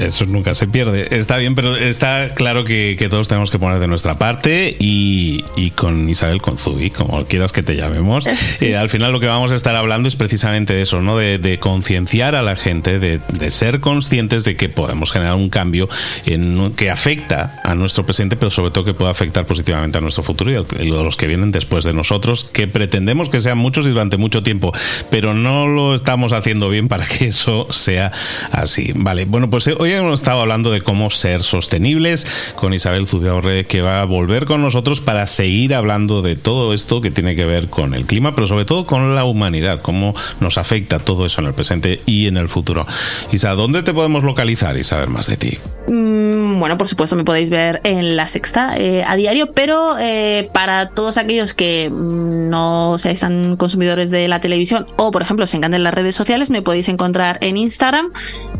Eso 0.00 0.24
nunca 0.26 0.54
se 0.54 0.68
pierde. 0.68 1.08
Está 1.18 1.36
bien, 1.36 1.54
pero 1.54 1.76
está 1.76 2.34
claro 2.34 2.64
que, 2.64 2.96
todos 3.10 3.28
tenemos 3.28 3.50
que 3.50 3.58
poner 3.58 3.80
de 3.80 3.88
nuestra 3.88 4.18
parte 4.18 4.76
y, 4.78 5.42
con 5.74 6.08
Isabel 6.08 6.40
Conzubi, 6.40 6.90
como 6.90 7.24
quieras 7.26 7.52
que 7.52 7.62
te 7.62 7.76
llamemos. 7.76 8.26
Eh, 8.60 8.76
al 8.76 8.88
final 8.88 9.10
lo 9.10 9.20
que 9.20 9.26
vamos 9.26 9.52
a 9.52 9.56
estar 9.56 9.74
hablando 9.74 10.08
es 10.08 10.16
precisamente 10.16 10.74
de 10.74 10.82
eso, 10.82 11.00
¿no? 11.00 11.16
De, 11.16 11.58
concienciar 11.60 12.34
a 12.34 12.42
la 12.42 12.56
gente, 12.56 12.98
de, 12.98 13.20
ser 13.50 13.80
conscientes 13.80 14.44
de 14.44 14.56
que 14.56 14.68
podemos 14.68 15.12
generar 15.12 15.34
un 15.34 15.48
cambio 15.48 15.88
en, 16.24 16.72
que 16.76 16.90
afecta 16.90 17.60
a 17.64 17.74
nuestro 17.74 18.06
presente, 18.06 18.36
pero 18.36 18.50
sobre 18.50 18.70
todo 18.70 18.84
que 18.84 18.94
pueda 18.94 19.10
afectar 19.10 19.44
positivamente 19.44 19.98
a 19.98 20.00
nuestro 20.00 20.22
futuro 20.22 20.50
y 20.50 20.54
a 20.54 21.02
los 21.02 21.16
que 21.16 21.26
vienen 21.26 21.52
después 21.52 21.84
de 21.84 21.92
nosotros, 21.92 22.44
que 22.44 22.68
pretendemos 22.68 23.28
que 23.28 23.40
sean 23.40 23.58
muchos 23.58 23.86
y 23.86 23.90
durante 23.90 24.16
mucho 24.16 24.42
tiempo 24.42 24.72
pero 25.10 25.34
no 25.34 25.66
lo 25.66 25.94
estamos 25.94 26.32
haciendo 26.32 26.68
bien 26.68 26.88
para 26.88 27.06
que 27.06 27.26
eso 27.26 27.66
sea 27.72 28.12
así. 28.50 28.92
Vale, 28.94 29.24
bueno, 29.24 29.50
pues 29.50 29.66
eh, 29.66 29.74
hoy 29.78 29.92
hemos 29.92 30.20
estado 30.20 30.40
hablando 30.40 30.70
de 30.70 30.80
cómo 30.80 31.10
ser 31.10 31.42
sostenibles 31.42 32.26
con 32.56 32.74
Isabel 32.74 33.06
Zubiaurre, 33.06 33.66
que 33.66 33.82
va 33.82 34.00
a 34.00 34.04
volver 34.04 34.44
con 34.44 34.62
nosotros 34.62 35.00
para 35.00 35.26
seguir 35.26 35.74
hablando 35.74 36.22
de 36.22 36.36
todo 36.36 36.74
esto 36.74 37.00
que 37.00 37.10
tiene 37.10 37.36
que 37.36 37.44
ver 37.44 37.68
con 37.68 37.94
el 37.94 38.06
clima, 38.06 38.34
pero 38.34 38.46
sobre 38.46 38.64
todo 38.64 38.86
con 38.86 39.14
la 39.14 39.24
humanidad, 39.24 39.80
cómo 39.80 40.14
nos 40.40 40.58
afecta 40.58 40.98
todo 40.98 41.26
eso 41.26 41.40
en 41.40 41.48
el 41.48 41.54
presente 41.54 42.00
y 42.06 42.26
en 42.26 42.36
el 42.36 42.48
futuro. 42.48 42.86
Isa, 43.32 43.54
¿dónde 43.54 43.82
te 43.82 43.94
podemos 43.94 44.24
localizar 44.24 44.76
y 44.78 44.84
saber 44.84 45.08
más 45.08 45.26
de 45.26 45.36
ti? 45.36 45.58
Mm, 45.88 46.33
bueno, 46.58 46.76
por 46.76 46.88
supuesto 46.88 47.16
me 47.16 47.24
podéis 47.24 47.50
ver 47.50 47.80
en 47.84 48.16
La 48.16 48.28
Sexta 48.28 48.76
eh, 48.76 49.04
a 49.06 49.16
diario, 49.16 49.52
pero 49.52 49.96
eh, 49.98 50.50
para 50.52 50.88
todos 50.90 51.18
aquellos 51.18 51.54
que 51.54 51.90
no 51.90 52.98
seáis 52.98 53.20
tan 53.20 53.56
consumidores 53.56 54.10
de 54.10 54.28
la 54.28 54.40
televisión 54.40 54.86
o, 54.96 55.10
por 55.10 55.22
ejemplo, 55.22 55.44
os 55.44 55.54
encantan 55.54 55.82
las 55.82 55.94
redes 55.94 56.14
sociales, 56.14 56.50
me 56.50 56.62
podéis 56.62 56.88
encontrar 56.88 57.38
en 57.40 57.56
Instagram. 57.56 58.12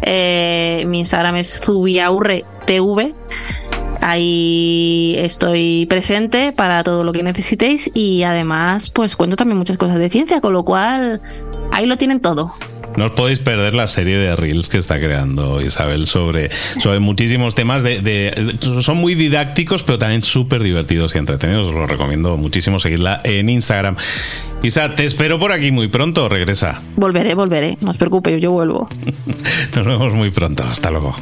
Eh, 0.02 0.84
mi 0.86 1.00
Instagram 1.00 1.36
es 1.36 1.60
zubiaurretv. 1.60 3.14
Ahí 4.00 5.14
estoy 5.18 5.86
presente 5.86 6.52
para 6.52 6.82
todo 6.82 7.04
lo 7.04 7.12
que 7.12 7.22
necesitéis 7.22 7.90
y 7.94 8.22
además 8.22 8.90
pues 8.90 9.16
cuento 9.16 9.36
también 9.36 9.56
muchas 9.56 9.78
cosas 9.78 9.98
de 9.98 10.10
ciencia, 10.10 10.40
con 10.40 10.52
lo 10.52 10.64
cual 10.64 11.22
ahí 11.72 11.86
lo 11.86 11.96
tienen 11.96 12.20
todo. 12.20 12.54
No 12.96 13.06
os 13.06 13.12
podéis 13.12 13.40
perder 13.40 13.74
la 13.74 13.86
serie 13.86 14.16
de 14.18 14.36
reels 14.36 14.68
que 14.68 14.78
está 14.78 15.00
creando 15.00 15.60
Isabel 15.60 16.06
sobre, 16.06 16.50
sobre 16.80 17.00
muchísimos 17.00 17.54
temas. 17.54 17.82
De, 17.82 18.56
son 18.80 18.98
muy 18.98 19.14
didácticos, 19.14 19.82
pero 19.82 19.98
también 19.98 20.22
súper 20.22 20.62
divertidos 20.62 21.14
y 21.14 21.18
entretenidos. 21.18 21.68
Os 21.68 21.74
lo 21.74 21.86
recomiendo 21.86 22.36
muchísimo 22.36 22.78
seguirla 22.78 23.20
en 23.24 23.48
Instagram. 23.48 23.96
Isa, 24.62 24.94
te 24.94 25.04
espero 25.04 25.38
por 25.38 25.52
aquí 25.52 25.72
muy 25.72 25.88
pronto. 25.88 26.28
Regresa. 26.28 26.82
Volveré, 26.96 27.34
volveré. 27.34 27.76
No 27.80 27.90
os 27.90 27.98
preocupéis, 27.98 28.40
yo 28.40 28.52
vuelvo. 28.52 28.88
Nos 29.74 29.84
vemos 29.84 30.14
muy 30.14 30.30
pronto. 30.30 30.62
Hasta 30.62 30.90
luego. 30.90 31.14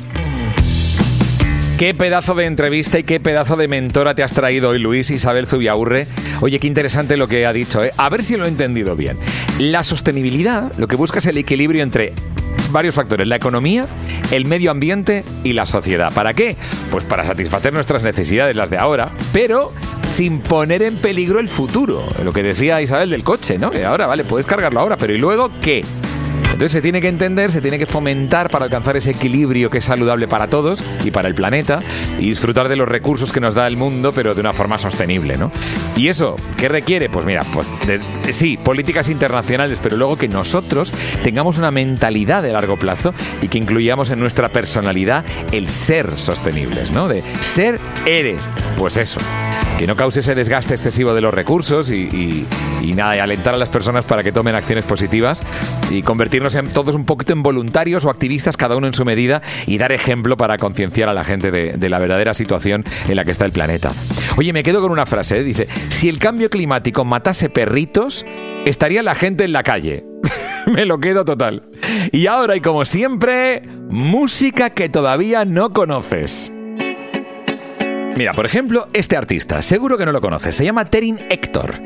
Qué 1.83 1.95
pedazo 1.95 2.37
de 2.37 2.45
entrevista 2.45 3.01
y 3.01 3.03
qué 3.03 3.19
pedazo 3.19 3.57
de 3.57 3.67
mentora 3.67 4.15
te 4.15 4.23
has 4.23 4.33
traído 4.33 4.69
hoy, 4.69 4.79
Luis 4.79 5.11
Isabel 5.11 5.49
Zubiaurre. 5.49 6.07
Oye, 6.41 6.61
qué 6.61 6.69
interesante 6.69 7.17
lo 7.17 7.27
que 7.27 7.45
ha 7.45 7.53
dicho, 7.53 7.83
¿eh? 7.83 7.91
A 7.97 8.09
ver 8.09 8.23
si 8.23 8.37
lo 8.37 8.45
he 8.45 8.49
entendido 8.49 8.95
bien. 8.95 9.19
La 9.59 9.83
sostenibilidad 9.83 10.71
lo 10.79 10.87
que 10.87 10.95
busca 10.95 11.19
es 11.19 11.27
el 11.27 11.39
equilibrio 11.39 11.83
entre 11.83 12.13
varios 12.71 12.95
factores, 12.95 13.27
la 13.27 13.35
economía, 13.35 13.89
el 14.31 14.45
medio 14.45 14.71
ambiente 14.71 15.25
y 15.43 15.55
la 15.55 15.67
sociedad. 15.67 16.13
¿Para 16.13 16.35
qué? 16.35 16.57
Pues 16.93 17.03
para 17.03 17.27
satisfacer 17.27 17.73
nuestras 17.73 18.05
necesidades, 18.05 18.55
las 18.55 18.71
de 18.71 18.79
ahora, 18.79 19.09
pero 19.33 19.73
sin 20.09 20.39
poner 20.39 20.85
en 20.85 20.99
peligro 20.99 21.41
el 21.41 21.49
futuro. 21.49 22.07
Lo 22.23 22.33
que 22.33 22.45
decía 22.45 22.81
Isabel 22.81 23.11
del 23.11 23.25
coche, 23.25 23.59
¿no? 23.59 23.73
Que 23.73 23.85
ahora, 23.85 24.07
vale, 24.07 24.23
puedes 24.23 24.47
cargarlo 24.47 24.79
ahora, 24.79 24.97
pero 24.97 25.15
¿y 25.15 25.19
luego 25.19 25.51
qué? 25.61 25.85
Entonces 26.63 26.79
se 26.79 26.83
tiene 26.83 27.01
que 27.01 27.09
entender, 27.09 27.51
se 27.51 27.61
tiene 27.61 27.77
que 27.77 27.87
fomentar 27.87 28.49
para 28.49 28.67
alcanzar 28.67 28.97
ese 28.97 29.11
equilibrio 29.11 29.69
que 29.69 29.79
es 29.79 29.85
saludable 29.85 30.29
para 30.29 30.47
todos 30.47 30.81
y 31.05 31.11
para 31.11 31.27
el 31.27 31.35
planeta 31.35 31.81
y 32.21 32.29
disfrutar 32.29 32.69
de 32.69 32.77
los 32.77 32.89
recursos 32.89 33.33
que 33.33 33.41
nos 33.41 33.57
da 33.57 33.67
el 33.67 33.77
mundo, 33.77 34.13
pero 34.13 34.33
de 34.33 34.43
una 34.43 34.53
forma 34.53 34.79
sostenible, 34.79 35.37
¿no? 35.37 35.51
Y 35.97 36.07
eso, 36.07 36.37
¿qué 36.57 36.69
requiere? 36.69 37.11
Pues 37.11 37.27
mira, 37.27 37.43
pues 37.53 37.67
sí, 38.31 38.57
políticas 38.59 39.09
internacionales, 39.09 39.81
pero 39.83 39.97
luego 39.97 40.17
que 40.17 40.29
nosotros 40.29 40.93
tengamos 41.25 41.59
una 41.59 41.73
mentalidad 41.73 42.45
de 42.45 42.53
largo 42.53 42.77
plazo 42.77 43.13
y 43.43 43.49
que 43.49 43.59
incluyamos 43.59 44.11
en 44.11 44.21
nuestra 44.21 44.49
personalidad 44.49 45.25
el 45.51 45.69
ser 45.69 46.17
sostenibles, 46.17 46.93
¿no? 46.93 47.09
De 47.09 47.25
ser 47.43 47.81
eres, 48.07 48.39
pues 48.79 48.99
eso 48.99 49.19
que 49.83 49.89
no 49.89 49.97
cause 49.97 50.21
ese 50.21 50.37
desgaste 50.37 50.75
excesivo 50.75 51.13
de 51.13 51.21
los 51.21 51.35
recursos 51.35 51.91
y, 51.91 52.47
nada, 52.95 53.17
y 53.17 53.19
alentar 53.19 53.55
a 53.55 53.57
las 53.57 53.69
personas 53.69 54.05
para 54.05 54.23
que 54.23 54.31
tomen 54.31 54.55
acciones 54.55 54.85
positivas 54.85 55.43
y 55.91 56.03
convertirnos 56.03 56.52
en 56.55 56.69
todos 56.69 56.95
un 56.95 57.05
poquito 57.05 57.33
en 57.33 57.43
voluntarios 57.43 58.05
o 58.05 58.11
activistas, 58.11 58.57
cada 58.57 58.77
uno 58.77 58.87
en 58.87 58.95
su 58.95 59.05
medida, 59.05 59.43
y 59.67 59.79
dar 59.79 59.93
ejemplo 59.93 60.37
para 60.37 60.59
concienciar 60.59 61.09
a 61.09 61.15
la 61.15 61.25
gente 61.25 61.51
de, 61.51 61.89
la 61.89 61.99
verdadera 61.99 62.35
situación 62.35 62.85
en 63.09 63.17
la 63.17 63.25
que 63.25 63.33
está 63.33 63.45
el 63.45 63.53
planeta. 63.53 63.93
Oye, 64.37 64.53
me 64.53 64.63
quedo 64.63 64.81
con 64.81 64.91
una 64.91 65.07
frase, 65.07 65.39
¿eh? 65.39 65.45
dice, 65.45 65.69
si 65.91 66.09
el 66.09 66.19
cambio 66.19 66.49
climático 66.49 67.05
matase 67.05 67.51
perritos, 67.51 68.25
estaría 68.65 69.03
la 69.03 69.15
gente 69.15 69.45
en 69.45 69.53
la 69.53 69.63
calle. 69.63 70.05
me 70.67 70.87
lo 70.87 70.99
quedo 70.99 71.25
total. 71.25 71.65
Y 72.13 72.27
ahora, 72.27 72.57
y 72.57 72.61
como 72.61 72.85
siempre, 72.85 73.63
música 73.91 74.71
que 74.71 74.89
todavía 74.89 75.45
no 75.45 75.73
conoces. 75.73 76.53
Mira, 78.17 78.35
por 78.35 78.47
ejemplo, 78.47 78.89
este 78.93 79.17
artista, 79.17 79.63
seguro 79.63 79.97
que 79.97 80.05
no 80.05 80.13
lo 80.13 80.21
conoces, 80.21 80.55
se 80.55 80.65
llama 80.65 80.91
Terin 80.91 81.19
Héctor. 81.31 81.81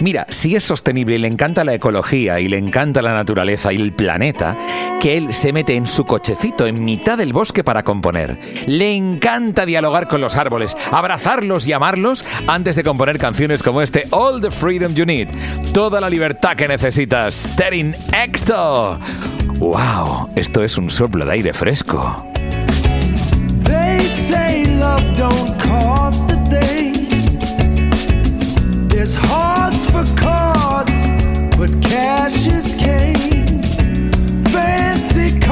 Mira, 0.00 0.26
si 0.28 0.56
es 0.56 0.64
sostenible 0.64 1.16
y 1.16 1.18
le 1.18 1.28
encanta 1.28 1.64
la 1.64 1.74
ecología 1.74 2.40
y 2.40 2.48
le 2.48 2.58
encanta 2.58 3.02
la 3.02 3.12
naturaleza 3.12 3.72
y 3.72 3.76
el 3.76 3.92
planeta, 3.92 4.56
que 5.00 5.16
él 5.16 5.32
se 5.32 5.52
mete 5.52 5.76
en 5.76 5.86
su 5.86 6.04
cochecito 6.04 6.66
en 6.66 6.84
mitad 6.84 7.18
del 7.18 7.32
bosque 7.32 7.62
para 7.62 7.82
componer. 7.82 8.38
Le 8.66 8.94
encanta 8.94 9.66
dialogar 9.66 10.08
con 10.08 10.20
los 10.20 10.36
árboles, 10.36 10.76
abrazarlos 10.90 11.66
y 11.66 11.72
amarlos 11.72 12.24
antes 12.46 12.76
de 12.76 12.82
componer 12.82 13.18
canciones 13.18 13.62
como 13.62 13.82
este 13.82 14.06
All 14.10 14.40
the 14.40 14.50
Freedom 14.50 14.94
You 14.94 15.06
Need. 15.06 15.28
Toda 15.72 16.00
la 16.00 16.10
libertad 16.10 16.56
que 16.56 16.68
necesitas. 16.68 17.54
Terin 17.56 17.94
Héctor. 18.12 18.98
¡Wow! 19.58 20.30
Esto 20.34 20.64
es 20.64 20.76
un 20.76 20.90
soplo 20.90 21.24
de 21.24 21.32
aire 21.32 21.52
fresco. 21.52 22.28
love 24.82 25.16
don't 25.16 25.60
cost 25.60 26.32
a 29.14 29.20
hearts 29.26 29.61
for 29.92 30.04
cards, 30.16 31.06
but 31.58 31.70
cash 31.82 32.46
is 32.46 32.74
king. 32.74 33.62
Fancy 34.44 35.38
cars 35.38 35.51